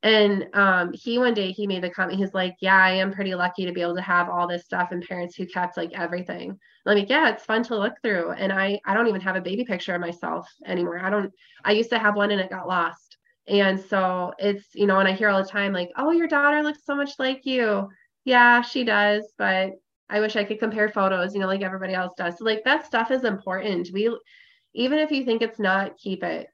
And 0.03 0.47
um, 0.55 0.93
he 0.95 1.19
one 1.19 1.35
day 1.35 1.53
he 1.53 1.67
made 1.67 1.83
the 1.83 1.91
comment, 1.91 2.19
he's 2.19 2.33
like, 2.33 2.57
Yeah, 2.61 2.77
I 2.77 2.93
am 2.93 3.13
pretty 3.13 3.35
lucky 3.35 3.67
to 3.67 3.73
be 3.73 3.83
able 3.83 3.97
to 3.97 4.03
have 4.03 4.29
all 4.31 4.49
this 4.49 4.65
stuff 4.65 4.93
and 4.93 5.03
parents 5.07 5.37
who 5.37 5.47
kept 5.47 5.77
like 5.77 5.93
everything. 5.93 6.59
I'm 6.87 6.97
like, 6.97 7.11
yeah, 7.11 7.29
it's 7.29 7.45
fun 7.45 7.63
to 7.65 7.77
look 7.77 7.95
through. 8.03 8.33
And 8.33 8.53
I 8.53 8.81
I 8.87 8.95
don't 8.95 9.09
even 9.09 9.21
have 9.21 9.37
a 9.37 9.41
baby 9.41 9.65
picture 9.65 9.95
of 9.95 10.01
myself 10.01 10.49
anymore. 10.67 10.99
I 10.99 11.11
don't 11.11 11.33
I 11.65 11.73
used 11.73 11.91
to 11.91 11.99
have 11.99 12.17
one 12.17 12.31
and 12.31 12.41
it 12.41 12.51
got 12.51 12.69
lost. 12.69 13.19
And 13.47 13.81
so 13.81 14.33
it's, 14.39 14.67
you 14.75 14.87
know, 14.87 14.99
and 15.01 15.09
I 15.09 15.13
hear 15.13 15.29
all 15.29 15.43
the 15.43 15.49
time, 15.49 15.73
like, 15.73 15.91
oh, 15.97 16.13
your 16.13 16.29
daughter 16.29 16.63
looks 16.63 16.85
so 16.85 16.95
much 16.95 17.13
like 17.19 17.45
you. 17.45 17.89
Yeah, 18.25 18.63
she 18.63 18.85
does, 18.85 19.25
but 19.39 19.73
I 20.09 20.21
wish 20.21 20.37
I 20.37 20.45
could 20.45 20.59
compare 20.61 20.89
photos, 20.89 21.35
you 21.35 21.41
know, 21.41 21.47
like 21.47 21.63
everybody 21.63 21.95
else 21.95 22.13
does. 22.17 22.39
So 22.39 22.45
like 22.45 22.65
that 22.65 22.87
stuff 22.87 23.11
is 23.11 23.25
important. 23.25 23.89
We 23.93 24.17
even 24.75 24.99
if 24.99 25.11
you 25.11 25.25
think 25.25 25.43
it's 25.43 25.59
not, 25.59 25.99
keep 25.99 26.23
it 26.23 26.49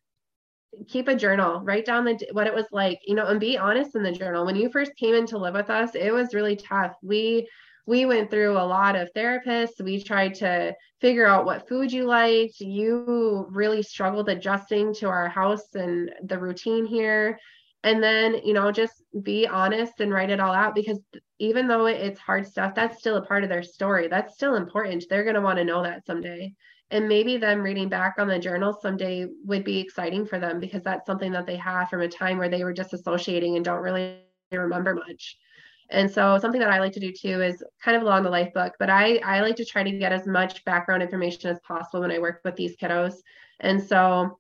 keep 0.89 1.09
a 1.09 1.15
journal 1.15 1.61
write 1.61 1.85
down 1.85 2.05
the 2.05 2.19
what 2.33 2.47
it 2.47 2.55
was 2.55 2.67
like 2.73 2.99
you 3.07 3.15
know 3.15 3.27
and 3.27 3.41
be 3.41 3.57
honest 3.59 3.95
in 3.95 4.03
the 4.03 4.13
journal. 4.13 4.45
When 4.45 4.57
you 4.57 4.71
first 4.71 4.95
came 4.97 5.15
in 5.15 5.27
to 5.27 5.39
live 5.39 5.55
with 5.55 5.71
us 5.71 5.95
it 5.95 6.13
was 6.13 6.35
really 6.35 6.57
tough. 6.57 6.95
We 7.03 7.49
we 7.87 8.05
went 8.05 8.31
through 8.31 8.53
a 8.53 8.67
lot 8.67 8.97
of 8.97 9.13
therapists. 9.15 9.81
We 9.81 10.03
tried 10.03 10.35
to 10.37 10.75
figure 11.01 11.27
out 11.27 11.47
what 11.47 11.69
food 11.69 11.93
you 11.93 12.05
liked. 12.05 12.61
You 12.61 13.47
really 13.51 13.83
struggled 13.83 14.29
adjusting 14.29 14.93
to 14.95 15.09
our 15.09 15.29
house 15.29 15.75
and 15.75 16.11
the 16.25 16.39
routine 16.39 16.85
here. 16.85 17.39
And 17.85 18.03
then 18.03 18.41
you 18.45 18.53
know 18.53 18.73
just 18.73 19.03
be 19.23 19.47
honest 19.47 20.01
and 20.01 20.13
write 20.13 20.31
it 20.31 20.41
all 20.41 20.53
out 20.53 20.75
because 20.75 21.01
even 21.39 21.69
though 21.69 21.87
it's 21.87 22.19
hard 22.19 22.47
stuff 22.47 22.75
that's 22.75 22.99
still 22.99 23.17
a 23.17 23.27
part 23.27 23.45
of 23.45 23.51
their 23.51 23.63
story. 23.63 24.09
That's 24.09 24.35
still 24.35 24.57
important. 24.57 25.05
They're 25.09 25.25
going 25.25 25.37
to 25.37 25.41
want 25.41 25.59
to 25.59 25.65
know 25.65 25.83
that 25.83 26.07
someday 26.07 26.55
and 26.91 27.09
maybe 27.09 27.37
them 27.37 27.63
reading 27.63 27.89
back 27.89 28.15
on 28.19 28.29
the 28.29 28.39
journal 28.39 28.73
someday 28.73 29.27
would 29.45 29.65
be 29.65 29.79
exciting 29.81 30.27
for 30.27 30.39
them 30.39 30.61
because 30.61 30.83
that's 30.83 31.07
something 31.07 31.33
that 31.33 31.47
they 31.47 31.57
have 31.57 31.89
from 31.89 32.03
a 32.03 32.09
time 32.09 32.39
where 32.39 32.49
they 32.49 32.65
were 32.65 32.75
disassociating 32.75 33.57
and 33.57 33.65
don't 33.65 33.83
really 33.83 34.21
remember 34.53 34.95
much 34.95 35.37
And 35.91 36.11
so 36.11 36.39
something 36.39 36.61
that 36.61 36.71
I 36.71 36.81
like 36.81 36.93
to 36.95 37.01
do 37.01 37.13
too 37.13 37.43
is 37.43 37.63
kind 37.83 37.97
of 37.97 38.03
along 38.05 38.25
the 38.25 38.31
life 38.31 38.53
book, 38.55 38.75
but 38.79 38.91
I, 38.91 39.19
I 39.19 39.41
like 39.41 39.57
to 39.57 39.65
try 39.65 39.85
to 39.85 39.99
get 39.99 40.13
as 40.13 40.27
much 40.27 40.65
background 40.65 41.03
information 41.03 41.51
as 41.51 41.61
possible 41.61 42.01
when 42.03 42.13
I 42.13 42.19
work 42.21 42.43
with 42.45 42.57
these 42.57 42.77
kiddos. 42.77 43.15
And 43.61 43.83
so 43.83 44.39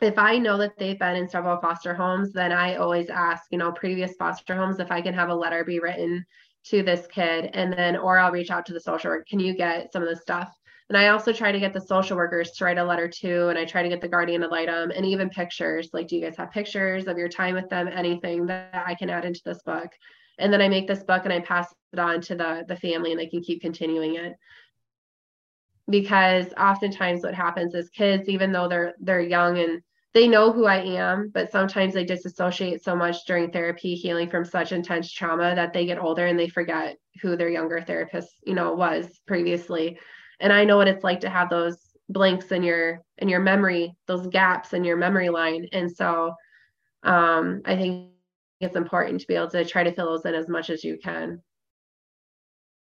if 0.00 0.18
I 0.18 0.38
know 0.38 0.58
that 0.58 0.78
they've 0.78 0.98
been 0.98 1.16
in 1.16 1.28
several 1.28 1.60
foster 1.60 1.94
homes, 1.94 2.32
then 2.32 2.52
I 2.52 2.76
always 2.76 3.10
ask, 3.10 3.44
you 3.50 3.58
know, 3.58 3.72
previous 3.72 4.16
foster 4.16 4.56
homes 4.56 4.80
if 4.80 4.90
I 4.92 5.02
can 5.02 5.14
have 5.14 5.30
a 5.30 5.34
letter 5.34 5.64
be 5.64 5.80
written 5.80 6.24
to 6.66 6.82
this 6.82 7.06
kid 7.08 7.50
and 7.54 7.72
then 7.72 7.96
or 7.96 8.18
I'll 8.18 8.32
reach 8.32 8.50
out 8.50 8.66
to 8.66 8.72
the 8.74 8.80
social 8.80 9.10
worker. 9.10 9.24
Can 9.28 9.40
you 9.40 9.54
get 9.54 9.92
some 9.92 10.02
of 10.02 10.08
this 10.08 10.22
stuff? 10.22 10.57
And 10.88 10.96
I 10.96 11.08
also 11.08 11.32
try 11.32 11.52
to 11.52 11.60
get 11.60 11.74
the 11.74 11.80
social 11.80 12.16
workers 12.16 12.52
to 12.52 12.64
write 12.64 12.78
a 12.78 12.84
letter 12.84 13.08
too. 13.08 13.48
And 13.48 13.58
I 13.58 13.66
try 13.66 13.82
to 13.82 13.88
get 13.88 14.00
the 14.00 14.08
guardian 14.08 14.42
ad 14.42 14.50
litem 14.50 14.90
and 14.90 15.04
even 15.04 15.28
pictures. 15.28 15.90
Like, 15.92 16.08
do 16.08 16.16
you 16.16 16.22
guys 16.22 16.36
have 16.38 16.50
pictures 16.50 17.06
of 17.06 17.18
your 17.18 17.28
time 17.28 17.54
with 17.54 17.68
them? 17.68 17.88
Anything 17.88 18.46
that 18.46 18.84
I 18.86 18.94
can 18.94 19.10
add 19.10 19.26
into 19.26 19.42
this 19.44 19.62
book? 19.62 19.90
And 20.38 20.52
then 20.52 20.62
I 20.62 20.68
make 20.68 20.86
this 20.86 21.02
book 21.02 21.24
and 21.24 21.32
I 21.32 21.40
pass 21.40 21.72
it 21.92 21.98
on 21.98 22.20
to 22.22 22.36
the, 22.36 22.64
the 22.66 22.76
family 22.76 23.10
and 23.10 23.20
they 23.20 23.26
can 23.26 23.42
keep 23.42 23.60
continuing 23.60 24.14
it. 24.14 24.34
Because 25.90 26.46
oftentimes 26.58 27.22
what 27.22 27.34
happens 27.34 27.74
is 27.74 27.90
kids, 27.90 28.28
even 28.28 28.52
though 28.52 28.68
they're 28.68 28.94
they're 29.00 29.20
young 29.20 29.58
and 29.58 29.82
they 30.14 30.26
know 30.26 30.52
who 30.52 30.66
I 30.66 30.78
am, 30.78 31.30
but 31.32 31.50
sometimes 31.50 31.94
they 31.94 32.04
disassociate 32.04 32.82
so 32.82 32.96
much 32.96 33.24
during 33.26 33.50
therapy, 33.50 33.94
healing 33.94 34.30
from 34.30 34.44
such 34.44 34.72
intense 34.72 35.12
trauma 35.12 35.54
that 35.54 35.72
they 35.72 35.86
get 35.86 35.98
older 35.98 36.26
and 36.26 36.38
they 36.38 36.48
forget 36.48 36.96
who 37.20 37.36
their 37.36 37.50
younger 37.50 37.82
therapist, 37.82 38.28
you 38.46 38.54
know, 38.54 38.72
was 38.72 39.06
previously 39.26 39.98
and 40.40 40.52
i 40.52 40.64
know 40.64 40.76
what 40.76 40.88
it's 40.88 41.04
like 41.04 41.20
to 41.20 41.30
have 41.30 41.50
those 41.50 41.88
blanks 42.08 42.52
in 42.52 42.62
your 42.62 43.02
in 43.18 43.28
your 43.28 43.40
memory 43.40 43.94
those 44.06 44.26
gaps 44.28 44.72
in 44.72 44.84
your 44.84 44.96
memory 44.96 45.28
line. 45.28 45.68
And 45.72 45.94
so 45.94 46.34
um, 47.02 47.62
i 47.64 47.76
think 47.76 48.10
it's 48.60 48.76
important 48.76 49.20
to 49.20 49.26
be 49.26 49.34
able 49.34 49.50
to 49.50 49.64
try 49.64 49.84
to 49.84 49.92
fill 49.92 50.06
those 50.06 50.24
in 50.24 50.34
as 50.34 50.48
much 50.48 50.68
as 50.70 50.82
you 50.82 50.98
can. 51.02 51.42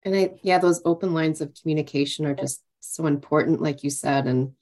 And 0.02 0.16
i 0.16 0.34
yeah 0.42 0.58
those 0.58 0.82
open 0.84 1.14
lines 1.14 1.40
of 1.40 1.54
communication 1.60 2.26
are 2.26 2.34
just 2.34 2.62
so 2.80 3.06
important 3.06 3.62
like 3.62 3.82
you 3.84 3.90
said. 3.90 4.26
And 4.26 4.52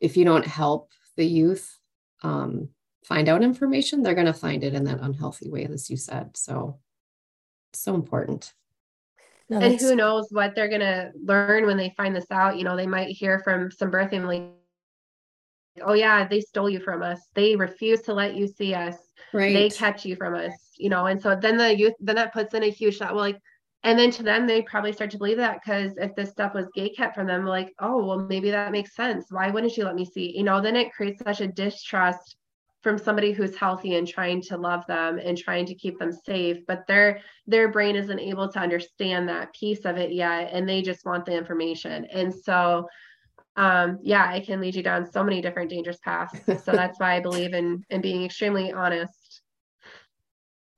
if 0.00 0.16
you 0.16 0.24
don't 0.24 0.46
help 0.46 0.92
the 1.16 1.26
youth 1.26 1.78
um, 2.22 2.68
find 3.04 3.28
out 3.28 3.42
information 3.42 4.02
they're 4.02 4.14
going 4.14 4.26
to 4.26 4.32
find 4.32 4.62
it 4.62 4.74
in 4.74 4.84
that 4.84 5.00
unhealthy 5.00 5.48
way 5.48 5.64
as 5.64 5.88
you 5.88 5.96
said. 5.96 6.36
So 6.36 6.80
so 7.72 7.94
important 7.94 8.52
no, 9.48 9.58
and 9.58 9.80
who 9.80 9.94
knows 9.94 10.26
what 10.30 10.54
they're 10.54 10.68
going 10.68 10.80
to 10.80 11.12
learn 11.22 11.66
when 11.66 11.76
they 11.76 11.94
find 11.96 12.14
this 12.14 12.30
out. 12.30 12.56
You 12.58 12.64
know, 12.64 12.76
they 12.76 12.86
might 12.86 13.08
hear 13.08 13.40
from 13.40 13.70
some 13.70 13.90
birth 13.90 14.10
family, 14.10 14.50
oh, 15.82 15.92
yeah, 15.92 16.26
they 16.26 16.40
stole 16.40 16.70
you 16.70 16.80
from 16.80 17.02
us. 17.02 17.20
They 17.34 17.56
refuse 17.56 18.02
to 18.02 18.14
let 18.14 18.34
you 18.34 18.48
see 18.48 18.74
us. 18.74 18.96
Right. 19.32 19.52
They 19.52 19.70
catch 19.70 20.04
you 20.04 20.16
from 20.16 20.34
us, 20.34 20.52
you 20.78 20.88
know. 20.88 21.06
And 21.06 21.20
so 21.20 21.36
then 21.36 21.56
the 21.56 21.76
youth, 21.76 21.94
then 22.00 22.16
that 22.16 22.32
puts 22.32 22.54
in 22.54 22.62
a 22.62 22.70
huge 22.70 22.96
shot. 22.96 23.14
Well, 23.14 23.24
like, 23.24 23.38
and 23.82 23.98
then 23.98 24.10
to 24.12 24.22
them, 24.22 24.46
they 24.46 24.62
probably 24.62 24.92
start 24.92 25.10
to 25.12 25.18
believe 25.18 25.36
that 25.36 25.60
because 25.62 25.92
if 25.96 26.14
this 26.16 26.30
stuff 26.30 26.54
was 26.54 26.66
gay 26.74 26.88
kept 26.88 27.14
from 27.14 27.26
them, 27.26 27.46
like, 27.46 27.72
oh, 27.78 28.04
well, 28.04 28.18
maybe 28.18 28.50
that 28.50 28.72
makes 28.72 28.96
sense. 28.96 29.26
Why 29.30 29.50
wouldn't 29.50 29.76
you 29.76 29.84
let 29.84 29.94
me 29.94 30.04
see? 30.04 30.36
You 30.36 30.44
know, 30.44 30.60
then 30.60 30.74
it 30.74 30.92
creates 30.92 31.22
such 31.22 31.40
a 31.40 31.46
distrust 31.46 32.36
from 32.86 32.98
somebody 32.98 33.32
who's 33.32 33.56
healthy 33.56 33.96
and 33.96 34.06
trying 34.06 34.40
to 34.40 34.56
love 34.56 34.86
them 34.86 35.18
and 35.18 35.36
trying 35.36 35.66
to 35.66 35.74
keep 35.74 35.98
them 35.98 36.12
safe 36.12 36.58
but 36.68 36.86
their 36.86 37.20
their 37.48 37.66
brain 37.66 37.96
isn't 37.96 38.20
able 38.20 38.48
to 38.48 38.60
understand 38.60 39.28
that 39.28 39.52
piece 39.52 39.84
of 39.84 39.96
it 39.96 40.12
yet 40.12 40.50
and 40.52 40.68
they 40.68 40.82
just 40.82 41.04
want 41.04 41.26
the 41.26 41.36
information. 41.36 42.04
And 42.04 42.32
so 42.32 42.86
um, 43.56 43.98
yeah 44.02 44.32
it 44.34 44.46
can 44.46 44.60
lead 44.60 44.76
you 44.76 44.84
down 44.84 45.10
so 45.10 45.24
many 45.24 45.40
different 45.40 45.68
dangerous 45.68 45.98
paths. 45.98 46.38
So 46.62 46.70
that's 46.80 47.00
why 47.00 47.16
i 47.16 47.20
believe 47.20 47.54
in 47.54 47.84
in 47.90 48.00
being 48.02 48.24
extremely 48.24 48.72
honest. 48.72 49.42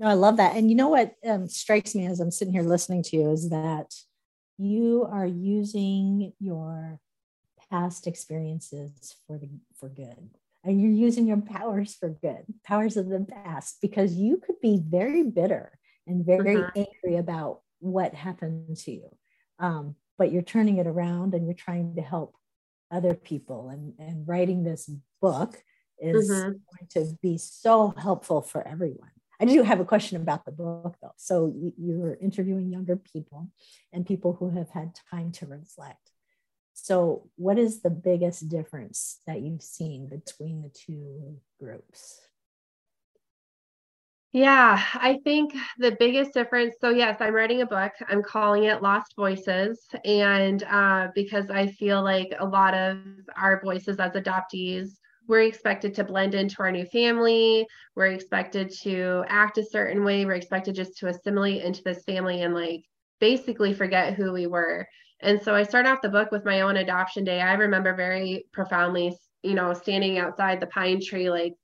No 0.01 0.07
i 0.07 0.15
love 0.15 0.39
that. 0.39 0.57
And 0.57 0.71
you 0.71 0.77
know 0.77 0.89
what 0.89 1.13
um, 1.27 1.47
strikes 1.47 1.95
me 1.95 2.07
as 2.07 2.21
i'm 2.21 2.31
sitting 2.31 2.55
here 2.55 2.63
listening 2.63 3.03
to 3.03 3.19
you 3.19 3.33
is 3.33 3.51
that 3.51 3.95
you 4.57 5.07
are 5.13 5.27
using 5.27 6.33
your 6.41 7.01
past 7.71 8.07
experiences 8.07 9.15
for 9.27 9.37
the 9.37 9.51
for 9.79 9.91
good 9.91 10.31
and 10.69 10.83
you're 10.83 10.91
using 10.91 11.27
your 11.27 11.41
powers 11.41 11.95
for 11.95 12.11
good, 12.11 12.45
powers 12.63 12.99
of 12.99 13.09
the 13.09 13.21
past, 13.21 13.79
because 13.81 14.13
you 14.15 14.37
could 14.37 14.61
be 14.61 14.79
very 14.87 15.23
bitter 15.23 15.79
and 16.07 16.27
very 16.27 16.57
mm-hmm. 16.57 16.79
angry 16.79 17.17
about 17.19 17.61
what 17.81 18.13
happened 18.13 18.77
to 18.77 18.93
you. 18.93 19.17
Um, 19.59 19.97
but 20.19 20.31
you're 20.31 20.43
turning 20.43 20.77
it 20.77 20.87
around 20.87 21.33
and 21.33 21.47
you're 21.47 21.55
trying 21.55 21.97
to 21.97 22.03
help 22.03 22.35
other 22.91 23.15
people. 23.15 23.71
And, 23.71 23.95
and 23.99 24.29
writing 24.29 24.63
this 24.63 24.91
book 25.23 25.63
is 25.99 26.31
mm-hmm. 26.31 26.51
going 26.51 26.89
to 26.91 27.19
be 27.23 27.39
so 27.39 27.95
helpful 27.97 28.43
for 28.43 28.67
everyone. 28.69 29.11
I 29.41 29.47
do 29.47 29.63
have 29.63 29.81
a 29.81 29.87
question 29.87 30.21
about 30.21 30.45
the 30.45 30.53
book 30.53 30.97
though. 31.01 31.15
So 31.17 31.51
you're 31.79 32.19
interviewing 32.21 32.71
younger 32.71 32.97
people 32.97 33.49
and 33.93 34.05
people 34.05 34.35
who 34.35 34.51
have 34.51 34.69
had 34.69 34.99
time 35.11 35.33
to 35.33 35.47
reflect. 35.47 36.11
So, 36.81 37.29
what 37.37 37.59
is 37.59 37.83
the 37.83 37.91
biggest 37.91 38.49
difference 38.49 39.21
that 39.27 39.43
you've 39.43 39.63
seen 39.63 40.07
between 40.07 40.63
the 40.63 40.69
two 40.69 41.39
groups? 41.59 42.21
Yeah, 44.33 44.83
I 44.95 45.19
think 45.25 45.55
the 45.79 45.97
biggest 45.99 46.35
difference. 46.35 46.77
So, 46.81 46.91
yes, 46.91 47.17
I'm 47.21 47.35
writing 47.35 47.63
a 47.63 47.67
book. 47.67 47.93
I'm 48.09 48.23
calling 48.23 48.65
it 48.65 48.81
Lost 48.81 49.15
Voices. 49.17 49.87
And 50.05 50.63
uh, 50.65 51.09
because 51.15 51.51
I 51.51 51.67
feel 51.67 52.03
like 52.03 52.33
a 52.39 52.47
lot 52.47 52.75
of 52.75 52.99
our 53.37 53.61
voices 53.61 53.99
as 53.99 54.13
adoptees, 54.13 54.91
we're 55.27 55.43
expected 55.43 55.95
to 55.95 56.05
blend 56.05 56.35
into 56.35 56.61
our 56.61 56.71
new 56.71 56.87
family. 56.87 57.67
We're 57.97 58.07
expected 58.07 58.71
to 58.83 59.25
act 59.29 59.59
a 59.59 59.65
certain 59.65 60.05
way. 60.05 60.25
We're 60.25 60.35
expected 60.35 60.75
just 60.75 60.97
to 60.99 61.09
assimilate 61.09 61.63
into 61.63 61.83
this 61.83 62.05
family 62.05 62.43
and 62.43 62.55
like 62.55 62.85
basically 63.21 63.75
forget 63.75 64.15
who 64.15 64.33
we 64.33 64.47
were. 64.47 64.87
And 65.21 65.41
so 65.41 65.55
I 65.55 65.65
start 65.65 65.87
off 65.87 66.03
the 66.03 66.09
book 66.09 66.31
with 66.31 66.45
my 66.45 66.61
own 66.61 66.77
adoption 66.77 67.25
day. 67.25 67.41
I 67.41 67.55
remember 67.55 67.95
very 67.95 68.47
profoundly, 68.53 69.17
you 69.43 69.55
know, 69.55 69.75
standing 69.75 70.19
outside 70.19 70.61
the 70.61 70.67
pine 70.69 71.01
tree, 71.01 71.29
like 71.31 71.55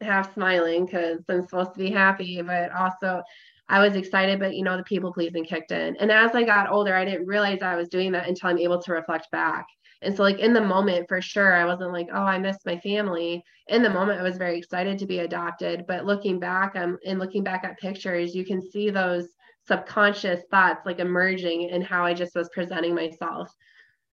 half 0.00 0.32
smiling 0.34 0.86
because 0.86 1.20
I'm 1.28 1.42
supposed 1.42 1.74
to 1.74 1.78
be 1.78 1.90
happy, 1.90 2.40
but 2.42 2.72
also 2.72 3.22
I 3.68 3.80
was 3.80 3.96
excited, 3.96 4.38
but 4.38 4.54
you 4.54 4.64
know, 4.64 4.76
the 4.76 4.82
people 4.84 5.12
pleasing 5.12 5.44
kicked 5.44 5.72
in. 5.72 5.96
And 5.96 6.10
as 6.10 6.34
I 6.34 6.44
got 6.44 6.70
older, 6.70 6.94
I 6.94 7.04
didn't 7.04 7.26
realize 7.26 7.60
I 7.60 7.76
was 7.76 7.88
doing 7.88 8.12
that 8.12 8.26
until 8.28 8.48
I'm 8.48 8.58
able 8.58 8.80
to 8.80 8.92
reflect 8.92 9.30
back. 9.30 9.66
And 10.00 10.16
so, 10.16 10.22
like 10.22 10.38
in 10.38 10.52
the 10.52 10.60
moment, 10.60 11.08
for 11.08 11.20
sure, 11.20 11.54
I 11.54 11.64
wasn't 11.64 11.92
like, 11.92 12.08
oh, 12.12 12.22
I 12.22 12.38
miss 12.38 12.58
my 12.64 12.78
family. 12.78 13.42
In 13.66 13.82
the 13.82 13.90
moment, 13.90 14.20
I 14.20 14.22
was 14.22 14.38
very 14.38 14.56
excited 14.56 14.98
to 14.98 15.06
be 15.06 15.18
adopted. 15.18 15.86
But 15.86 16.06
looking 16.06 16.38
back, 16.38 16.76
um, 16.76 16.98
and 17.04 17.18
looking 17.18 17.42
back 17.42 17.64
at 17.64 17.78
pictures, 17.78 18.34
you 18.34 18.44
can 18.44 18.62
see 18.62 18.90
those 18.90 19.26
subconscious 19.68 20.42
thoughts 20.50 20.86
like 20.86 20.98
emerging 20.98 21.68
in 21.68 21.82
how 21.82 22.04
I 22.04 22.14
just 22.14 22.34
was 22.34 22.48
presenting 22.52 22.94
myself. 22.94 23.54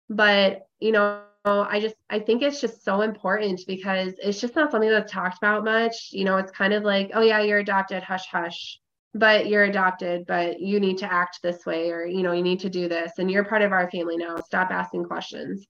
But, 0.09 0.67
you 0.79 0.91
know, 0.91 1.21
I 1.45 1.79
just 1.79 1.95
I 2.09 2.19
think 2.19 2.41
it's 2.41 2.61
just 2.61 2.83
so 2.83 3.01
important 3.01 3.61
because 3.67 4.13
it's 4.21 4.41
just 4.41 4.55
not 4.55 4.71
something 4.71 4.89
that's 4.89 5.11
talked 5.11 5.37
about 5.37 5.63
much. 5.63 6.09
You 6.11 6.25
know, 6.25 6.37
it's 6.37 6.51
kind 6.51 6.73
of 6.73 6.83
like, 6.83 7.11
oh 7.13 7.21
yeah, 7.21 7.39
you're 7.41 7.59
adopted, 7.59 8.03
hush 8.03 8.25
hush. 8.27 8.79
But 9.13 9.47
you're 9.47 9.63
adopted, 9.63 10.25
but 10.27 10.59
you 10.59 10.79
need 10.79 10.97
to 10.97 11.11
act 11.11 11.39
this 11.41 11.65
way 11.65 11.89
or 11.89 12.05
you 12.05 12.21
know, 12.21 12.33
you 12.33 12.43
need 12.43 12.59
to 12.61 12.69
do 12.69 12.89
this 12.89 13.13
and 13.17 13.31
you're 13.31 13.45
part 13.45 13.61
of 13.61 13.71
our 13.71 13.89
family 13.89 14.17
now. 14.17 14.37
Stop 14.37 14.71
asking 14.71 15.05
questions. 15.05 15.65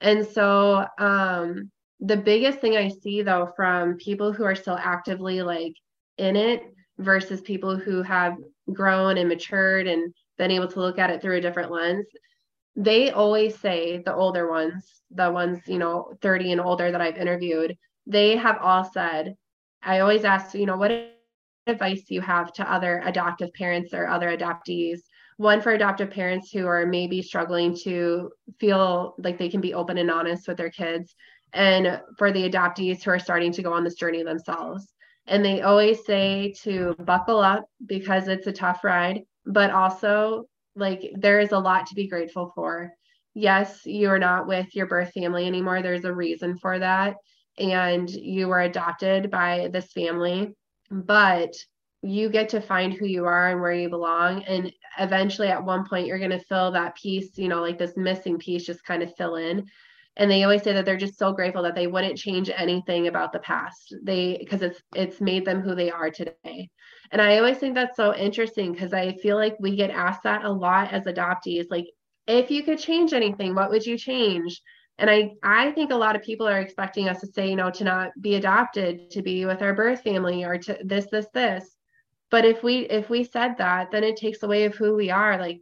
And 0.00 0.26
so 0.26 0.86
um 0.98 1.70
the 2.00 2.16
biggest 2.16 2.60
thing 2.60 2.76
I 2.76 2.88
see 2.88 3.22
though 3.22 3.52
from 3.56 3.96
people 3.96 4.32
who 4.32 4.44
are 4.44 4.54
still 4.54 4.78
actively 4.78 5.42
like 5.42 5.74
in 6.18 6.36
it 6.36 6.62
versus 6.98 7.40
people 7.40 7.76
who 7.76 8.02
have 8.02 8.36
grown 8.72 9.18
and 9.18 9.28
matured 9.28 9.86
and 9.86 10.12
been 10.38 10.50
able 10.50 10.68
to 10.68 10.80
look 10.80 10.98
at 10.98 11.10
it 11.10 11.22
through 11.22 11.36
a 11.36 11.40
different 11.40 11.70
lens 11.70 12.06
they 12.74 13.10
always 13.10 13.58
say 13.58 14.02
the 14.04 14.14
older 14.14 14.50
ones 14.50 15.02
the 15.10 15.30
ones 15.30 15.60
you 15.66 15.78
know 15.78 16.12
30 16.20 16.52
and 16.52 16.60
older 16.60 16.90
that 16.90 17.00
i've 17.00 17.16
interviewed 17.16 17.76
they 18.06 18.36
have 18.36 18.58
all 18.60 18.84
said 18.84 19.34
i 19.82 20.00
always 20.00 20.24
ask 20.24 20.54
you 20.54 20.66
know 20.66 20.76
what 20.76 20.90
advice 21.66 22.04
you 22.08 22.20
have 22.20 22.52
to 22.52 22.72
other 22.72 23.02
adoptive 23.04 23.52
parents 23.54 23.92
or 23.92 24.06
other 24.06 24.36
adoptees? 24.36 25.00
One 25.36 25.60
for 25.60 25.72
adoptive 25.72 26.10
parents 26.10 26.50
who 26.50 26.66
are 26.66 26.86
maybe 26.86 27.22
struggling 27.22 27.76
to 27.82 28.30
feel 28.58 29.14
like 29.18 29.38
they 29.38 29.48
can 29.48 29.60
be 29.60 29.74
open 29.74 29.98
and 29.98 30.10
honest 30.10 30.48
with 30.48 30.56
their 30.56 30.70
kids 30.70 31.14
and 31.52 32.00
for 32.16 32.32
the 32.32 32.48
adoptees 32.48 33.02
who 33.02 33.10
are 33.10 33.18
starting 33.18 33.52
to 33.52 33.62
go 33.62 33.72
on 33.72 33.84
this 33.84 33.94
journey 33.94 34.22
themselves 34.22 34.92
and 35.26 35.44
they 35.44 35.62
always 35.62 36.04
say 36.04 36.54
to 36.62 36.94
buckle 37.04 37.40
up 37.40 37.68
because 37.84 38.28
it's 38.28 38.46
a 38.46 38.52
tough 38.52 38.84
ride, 38.84 39.22
but 39.44 39.70
also 39.70 40.46
like 40.74 41.10
there 41.16 41.40
is 41.40 41.52
a 41.52 41.58
lot 41.58 41.86
to 41.86 41.94
be 41.94 42.08
grateful 42.08 42.52
for. 42.54 42.92
Yes, 43.34 43.84
you 43.84 44.08
are 44.10 44.18
not 44.18 44.46
with 44.46 44.74
your 44.74 44.86
birth 44.86 45.12
family 45.12 45.46
anymore. 45.46 45.82
There's 45.82 46.04
a 46.04 46.14
reason 46.14 46.58
for 46.58 46.78
that. 46.78 47.16
And 47.58 48.08
you 48.10 48.48
were 48.48 48.60
adopted 48.60 49.30
by 49.30 49.68
this 49.72 49.92
family, 49.92 50.54
but 50.90 51.54
you 52.02 52.28
get 52.28 52.50
to 52.50 52.60
find 52.60 52.92
who 52.92 53.06
you 53.06 53.24
are 53.24 53.50
and 53.50 53.60
where 53.60 53.72
you 53.72 53.88
belong. 53.88 54.42
And 54.44 54.72
eventually, 54.98 55.48
at 55.48 55.64
one 55.64 55.86
point, 55.88 56.06
you're 56.06 56.18
going 56.18 56.30
to 56.30 56.38
fill 56.38 56.70
that 56.72 56.96
piece, 56.96 57.36
you 57.36 57.48
know, 57.48 57.62
like 57.62 57.78
this 57.78 57.96
missing 57.96 58.38
piece, 58.38 58.64
just 58.64 58.84
kind 58.84 59.02
of 59.02 59.14
fill 59.16 59.36
in 59.36 59.66
and 60.16 60.30
they 60.30 60.42
always 60.42 60.62
say 60.62 60.72
that 60.72 60.84
they're 60.84 60.96
just 60.96 61.18
so 61.18 61.32
grateful 61.32 61.62
that 61.62 61.74
they 61.74 61.86
wouldn't 61.86 62.16
change 62.18 62.50
anything 62.54 63.06
about 63.06 63.32
the 63.32 63.38
past 63.40 63.94
they 64.02 64.36
because 64.40 64.62
it's 64.62 64.80
it's 64.94 65.20
made 65.20 65.44
them 65.44 65.60
who 65.60 65.74
they 65.74 65.90
are 65.90 66.10
today 66.10 66.70
And 67.10 67.22
I 67.22 67.38
always 67.38 67.58
think 67.58 67.74
that's 67.74 67.96
so 67.96 68.14
interesting 68.14 68.72
because 68.72 68.92
I 68.92 69.14
feel 69.14 69.36
like 69.36 69.56
we 69.60 69.76
get 69.76 69.90
asked 69.90 70.22
that 70.24 70.44
a 70.44 70.50
lot 70.50 70.92
as 70.92 71.04
adoptees. 71.04 71.66
Like, 71.70 71.86
if 72.26 72.50
you 72.50 72.62
could 72.62 72.78
change 72.78 73.12
anything, 73.12 73.54
what 73.54 73.70
would 73.70 73.86
you 73.86 73.96
change? 73.96 74.60
And 74.98 75.10
I, 75.10 75.32
I 75.42 75.72
think 75.72 75.92
a 75.92 75.96
lot 75.96 76.16
of 76.16 76.22
people 76.22 76.48
are 76.48 76.60
expecting 76.60 77.08
us 77.08 77.20
to 77.20 77.26
say, 77.26 77.48
you 77.48 77.56
know, 77.56 77.70
to 77.70 77.84
not 77.84 78.10
be 78.20 78.34
adopted, 78.34 79.10
to 79.10 79.22
be 79.22 79.44
with 79.44 79.62
our 79.62 79.74
birth 79.74 80.02
family 80.02 80.44
or 80.44 80.58
to 80.58 80.78
this, 80.82 81.06
this, 81.10 81.26
this. 81.34 81.76
But 82.30 82.44
if 82.44 82.62
we 82.62 82.78
if 82.88 83.08
we 83.08 83.22
said 83.22 83.58
that, 83.58 83.90
then 83.92 84.02
it 84.02 84.16
takes 84.16 84.42
away 84.42 84.64
of 84.64 84.74
who 84.74 84.96
we 84.96 85.10
are. 85.10 85.38
Like 85.38 85.60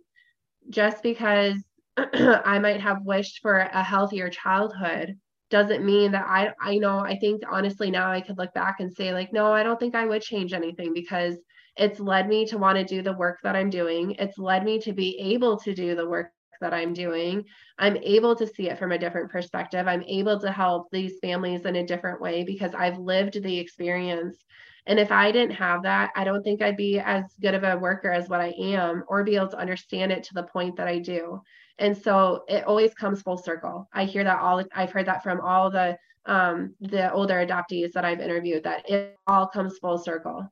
just 0.70 1.02
because 1.02 1.62
I 1.96 2.58
might 2.58 2.80
have 2.80 3.04
wished 3.04 3.40
for 3.40 3.58
a 3.58 3.82
healthier 3.82 4.28
childhood 4.30 5.16
doesn't 5.50 5.84
mean 5.84 6.12
that 6.12 6.26
I 6.26 6.52
I 6.60 6.78
know 6.78 6.98
I 6.98 7.16
think 7.18 7.42
honestly 7.48 7.90
now 7.90 8.10
I 8.10 8.20
could 8.20 8.38
look 8.38 8.52
back 8.54 8.80
and 8.80 8.92
say 8.92 9.12
like 9.12 9.32
no 9.32 9.52
I 9.52 9.62
don't 9.62 9.78
think 9.78 9.94
I 9.94 10.06
would 10.06 10.22
change 10.22 10.52
anything 10.52 10.92
because 10.92 11.36
it's 11.76 12.00
led 12.00 12.28
me 12.28 12.46
to 12.46 12.58
want 12.58 12.78
to 12.78 12.84
do 12.84 13.02
the 13.02 13.12
work 13.12 13.38
that 13.42 13.56
I'm 13.56 13.70
doing. 13.70 14.12
It's 14.18 14.38
led 14.38 14.64
me 14.64 14.78
to 14.80 14.92
be 14.92 15.18
able 15.18 15.58
to 15.60 15.74
do 15.74 15.94
the 15.94 16.08
work 16.08 16.30
that 16.60 16.72
I'm 16.72 16.92
doing. 16.92 17.44
I'm 17.78 17.96
able 17.96 18.36
to 18.36 18.46
see 18.46 18.70
it 18.70 18.78
from 18.78 18.92
a 18.92 18.98
different 18.98 19.30
perspective. 19.30 19.86
I'm 19.88 20.02
able 20.04 20.38
to 20.40 20.52
help 20.52 20.88
these 20.90 21.18
families 21.20 21.66
in 21.66 21.76
a 21.76 21.86
different 21.86 22.20
way 22.20 22.44
because 22.44 22.74
I've 22.74 22.98
lived 22.98 23.42
the 23.42 23.58
experience 23.58 24.38
and 24.86 24.98
if 24.98 25.10
I 25.10 25.32
didn't 25.32 25.56
have 25.56 25.82
that 25.84 26.10
I 26.14 26.24
don't 26.24 26.42
think 26.42 26.62
I'd 26.62 26.76
be 26.76 26.98
as 26.98 27.24
good 27.40 27.54
of 27.54 27.64
a 27.64 27.78
worker 27.78 28.10
as 28.10 28.28
what 28.28 28.40
I 28.40 28.54
am 28.58 29.04
or 29.08 29.24
be 29.24 29.36
able 29.36 29.48
to 29.48 29.58
understand 29.58 30.12
it 30.12 30.24
to 30.24 30.34
the 30.34 30.42
point 30.42 30.76
that 30.76 30.88
I 30.88 30.98
do. 30.98 31.40
And 31.78 31.96
so 31.96 32.44
it 32.48 32.64
always 32.64 32.94
comes 32.94 33.22
full 33.22 33.38
circle. 33.38 33.88
I 33.92 34.04
hear 34.04 34.24
that 34.24 34.40
all 34.40 34.62
i've 34.74 34.92
heard 34.92 35.06
that 35.06 35.22
from 35.22 35.40
all 35.40 35.70
the 35.70 35.96
um, 36.26 36.74
the 36.80 37.12
older 37.12 37.34
adoptees 37.34 37.92
that 37.92 38.04
i've 38.04 38.20
interviewed 38.20 38.64
that 38.64 38.88
it 38.88 39.16
all 39.26 39.46
comes 39.46 39.78
full 39.78 39.98
circle. 39.98 40.48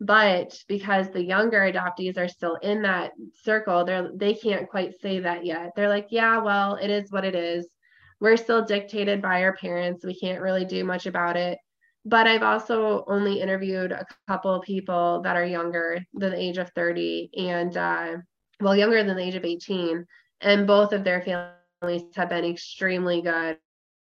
But 0.00 0.58
because 0.68 1.10
the 1.10 1.24
younger 1.24 1.60
adoptees 1.60 2.18
are 2.18 2.28
still 2.28 2.56
in 2.56 2.82
that 2.82 3.12
circle 3.42 3.84
they're 3.84 4.10
they 4.14 4.34
can't 4.34 4.68
quite 4.68 5.00
say 5.00 5.20
that 5.20 5.44
yet. 5.44 5.72
They're 5.76 5.88
like 5.88 6.08
yeah 6.10 6.38
well 6.38 6.76
it 6.76 6.90
is 6.90 7.10
what 7.12 7.24
it 7.24 7.34
is. 7.34 7.66
We're 8.20 8.36
still 8.36 8.64
dictated 8.64 9.20
by 9.20 9.42
our 9.42 9.54
parents. 9.54 10.04
We 10.04 10.18
can't 10.18 10.40
really 10.40 10.64
do 10.64 10.84
much 10.84 11.06
about 11.06 11.36
it 11.36 11.58
but 12.04 12.26
i've 12.26 12.42
also 12.42 13.04
only 13.08 13.40
interviewed 13.40 13.92
a 13.92 14.06
couple 14.28 14.52
of 14.54 14.62
people 14.62 15.20
that 15.22 15.36
are 15.36 15.46
younger 15.46 15.98
than 16.14 16.30
the 16.30 16.40
age 16.40 16.58
of 16.58 16.70
30 16.74 17.30
and 17.36 17.76
uh, 17.76 18.16
well 18.60 18.76
younger 18.76 19.02
than 19.02 19.16
the 19.16 19.22
age 19.22 19.34
of 19.34 19.44
18 19.44 20.04
and 20.44 20.66
both 20.66 20.92
of 20.92 21.02
their 21.02 21.22
families 21.22 22.04
have 22.14 22.28
been 22.28 22.44
extremely 22.44 23.22
good. 23.22 23.58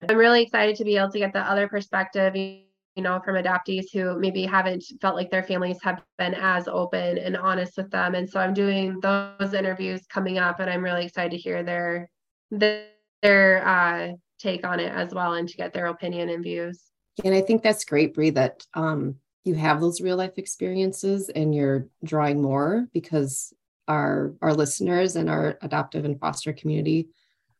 I'm 0.08 0.16
really 0.16 0.42
excited 0.42 0.76
to 0.76 0.84
be 0.84 0.96
able 0.96 1.10
to 1.10 1.18
get 1.18 1.32
the 1.32 1.40
other 1.40 1.68
perspective, 1.68 2.36
you 2.36 2.62
know, 2.96 3.20
from 3.24 3.34
adoptees 3.34 3.86
who 3.92 4.18
maybe 4.18 4.44
haven't 4.44 4.84
felt 5.00 5.16
like 5.16 5.30
their 5.30 5.42
families 5.42 5.78
have 5.82 6.02
been 6.16 6.34
as 6.34 6.68
open 6.68 7.18
and 7.18 7.36
honest 7.36 7.76
with 7.76 7.90
them. 7.90 8.14
And 8.14 8.28
so 8.30 8.40
I'm 8.40 8.54
doing 8.54 9.00
those 9.00 9.52
interviews 9.52 10.06
coming 10.08 10.38
up, 10.38 10.60
and 10.60 10.70
I'm 10.70 10.84
really 10.84 11.04
excited 11.04 11.32
to 11.32 11.36
hear 11.36 11.62
their 11.62 12.08
their 12.50 13.66
uh, 13.66 14.12
take 14.38 14.64
on 14.64 14.78
it 14.78 14.92
as 14.92 15.12
well, 15.12 15.34
and 15.34 15.48
to 15.48 15.56
get 15.56 15.72
their 15.72 15.86
opinion 15.86 16.28
and 16.28 16.42
views. 16.42 16.80
And 17.24 17.34
I 17.34 17.40
think 17.40 17.62
that's 17.62 17.84
great, 17.84 18.14
Bree, 18.14 18.30
that 18.30 18.66
um, 18.74 19.16
you 19.44 19.54
have 19.54 19.80
those 19.80 20.00
real 20.00 20.16
life 20.16 20.38
experiences 20.38 21.28
and 21.28 21.54
you're 21.54 21.88
drawing 22.04 22.40
more 22.42 22.86
because 22.92 23.52
our 23.88 24.34
our 24.42 24.52
listeners 24.52 25.16
and 25.16 25.30
our 25.30 25.58
adoptive 25.62 26.04
and 26.04 26.20
foster 26.20 26.52
community 26.52 27.08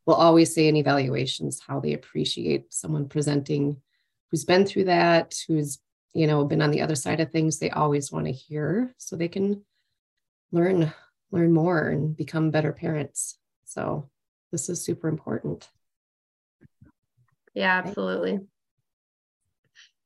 will 0.04 0.14
always 0.14 0.54
say 0.54 0.68
in 0.68 0.76
evaluations 0.76 1.60
how 1.66 1.80
they 1.80 1.94
appreciate 1.94 2.72
someone 2.72 3.08
presenting 3.08 3.80
who's 4.30 4.44
been 4.44 4.66
through 4.66 4.84
that 4.84 5.34
who's 5.48 5.78
you 6.12 6.26
know 6.26 6.44
been 6.44 6.60
on 6.60 6.70
the 6.70 6.82
other 6.82 6.94
side 6.94 7.20
of 7.20 7.30
things 7.30 7.58
they 7.58 7.70
always 7.70 8.12
want 8.12 8.26
to 8.26 8.32
hear 8.32 8.92
so 8.98 9.16
they 9.16 9.28
can 9.28 9.62
learn 10.52 10.92
learn 11.30 11.52
more 11.52 11.88
and 11.88 12.16
become 12.16 12.50
better 12.50 12.72
parents. 12.72 13.38
So 13.64 14.08
this 14.52 14.68
is 14.68 14.82
super 14.82 15.08
important. 15.08 15.68
Yeah 17.54 17.82
absolutely 17.84 18.40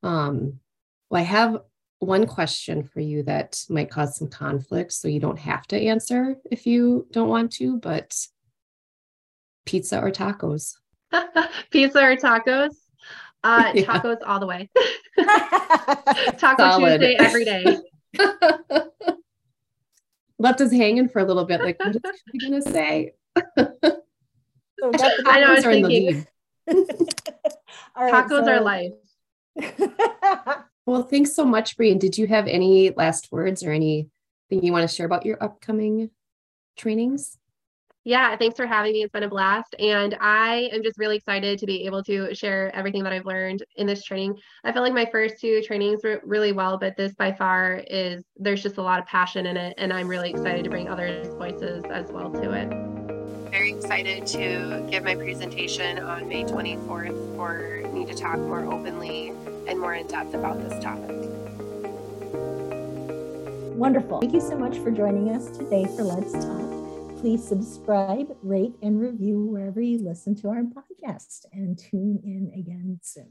um 0.03 0.59
well 1.09 1.21
i 1.21 1.25
have 1.25 1.57
one 2.03 2.27
question 2.27 2.83
for 2.83 2.99
you 2.99 3.23
that 3.23 3.63
might 3.69 3.89
cause 3.89 4.17
some 4.17 4.27
conflict, 4.27 4.91
so 4.91 5.07
you 5.07 5.19
don't 5.19 5.39
have 5.39 5.65
to 5.67 5.79
answer 5.79 6.35
if 6.51 6.67
you 6.67 7.07
don't 7.11 7.29
want 7.29 7.51
to, 7.53 7.79
but 7.79 8.15
pizza 9.65 9.99
or 9.99 10.11
tacos? 10.11 10.75
pizza 11.71 12.03
or 12.03 12.15
tacos? 12.15 12.75
Uh, 13.43 13.71
yeah. 13.75 13.85
Tacos 13.85 14.17
all 14.25 14.39
the 14.39 14.47
way. 14.47 14.69
Taco 16.37 16.57
Solid. 16.57 16.99
Tuesday 16.99 17.15
every 17.15 17.45
day. 17.45 17.77
Left 20.39 20.61
us 20.61 20.71
hanging 20.71 21.09
for 21.09 21.19
a 21.19 21.25
little 21.25 21.45
bit. 21.45 21.61
Like, 21.61 21.79
what 21.79 21.95
is 21.95 22.01
she 22.31 22.37
gonna 22.39 22.61
say? 22.61 23.13
so 23.37 23.67
I 25.25 25.39
know. 25.39 25.47
I 25.47 25.53
was 25.55 25.63
thinking. 25.63 26.27
Tacos 27.97 28.45
so... 28.45 28.51
are 28.51 28.61
life. 28.61 28.93
Well, 30.85 31.03
thanks 31.03 31.33
so 31.33 31.45
much, 31.45 31.77
Bree. 31.77 31.95
did 31.95 32.17
you 32.17 32.27
have 32.27 32.47
any 32.47 32.91
last 32.91 33.31
words 33.31 33.63
or 33.63 33.71
anything 33.71 34.09
you 34.49 34.73
want 34.73 34.87
to 34.87 34.93
share 34.93 35.05
about 35.05 35.25
your 35.25 35.41
upcoming 35.41 36.09
trainings? 36.77 37.37
Yeah, 38.05 38.35
thanks 38.35 38.57
for 38.57 38.67
having 38.67 38.91
me. 38.91 39.03
It's 39.03 39.13
been 39.13 39.23
a 39.23 39.29
blast. 39.29 39.75
And 39.79 40.17
I 40.19 40.69
am 40.73 40.83
just 40.83 40.99
really 40.99 41.15
excited 41.15 41.57
to 41.59 41.65
be 41.65 41.85
able 41.85 42.03
to 42.03 42.35
share 42.35 42.69
everything 42.75 43.01
that 43.03 43.13
I've 43.13 43.25
learned 43.25 43.63
in 43.77 43.87
this 43.87 44.03
training. 44.03 44.37
I 44.65 44.73
felt 44.73 44.83
like 44.83 44.93
my 44.93 45.09
first 45.09 45.39
two 45.39 45.61
trainings 45.61 46.01
were 46.03 46.19
really 46.25 46.51
well, 46.51 46.77
but 46.77 46.97
this 46.97 47.13
by 47.13 47.31
far 47.31 47.81
is, 47.87 48.25
there's 48.35 48.61
just 48.61 48.75
a 48.75 48.81
lot 48.81 48.99
of 48.99 49.05
passion 49.05 49.45
in 49.45 49.55
it. 49.55 49.75
And 49.77 49.93
I'm 49.93 50.09
really 50.09 50.31
excited 50.31 50.65
to 50.65 50.69
bring 50.69 50.89
others' 50.89 51.33
voices 51.35 51.85
as 51.89 52.11
well 52.11 52.29
to 52.29 52.51
it. 52.51 53.02
Very 53.53 53.71
excited 53.71 54.25
to 54.25 54.83
give 54.89 55.03
my 55.03 55.13
presentation 55.13 55.99
on 55.99 56.27
May 56.27 56.43
24th 56.43 57.35
for 57.35 57.87
Need 57.93 58.07
to 58.07 58.15
Talk 58.15 58.39
More 58.39 58.65
Openly 58.65 59.27
and 59.67 59.79
more 59.79 59.93
in 59.93 60.07
depth 60.07 60.33
about 60.33 60.59
this 60.59 60.83
topic. 60.83 61.11
Wonderful. 63.77 64.21
Thank 64.21 64.33
you 64.33 64.41
so 64.41 64.57
much 64.57 64.79
for 64.79 64.89
joining 64.89 65.29
us 65.29 65.55
today 65.55 65.85
for 65.85 66.01
Let's 66.01 66.33
Talk. 66.33 67.19
Please 67.19 67.47
subscribe, 67.47 68.35
rate, 68.41 68.73
and 68.81 68.99
review 68.99 69.45
wherever 69.45 69.79
you 69.79 69.99
listen 69.99 70.33
to 70.37 70.49
our 70.49 70.63
podcast 70.63 71.45
and 71.53 71.77
tune 71.77 72.19
in 72.23 72.51
again 72.59 72.99
soon. 73.03 73.29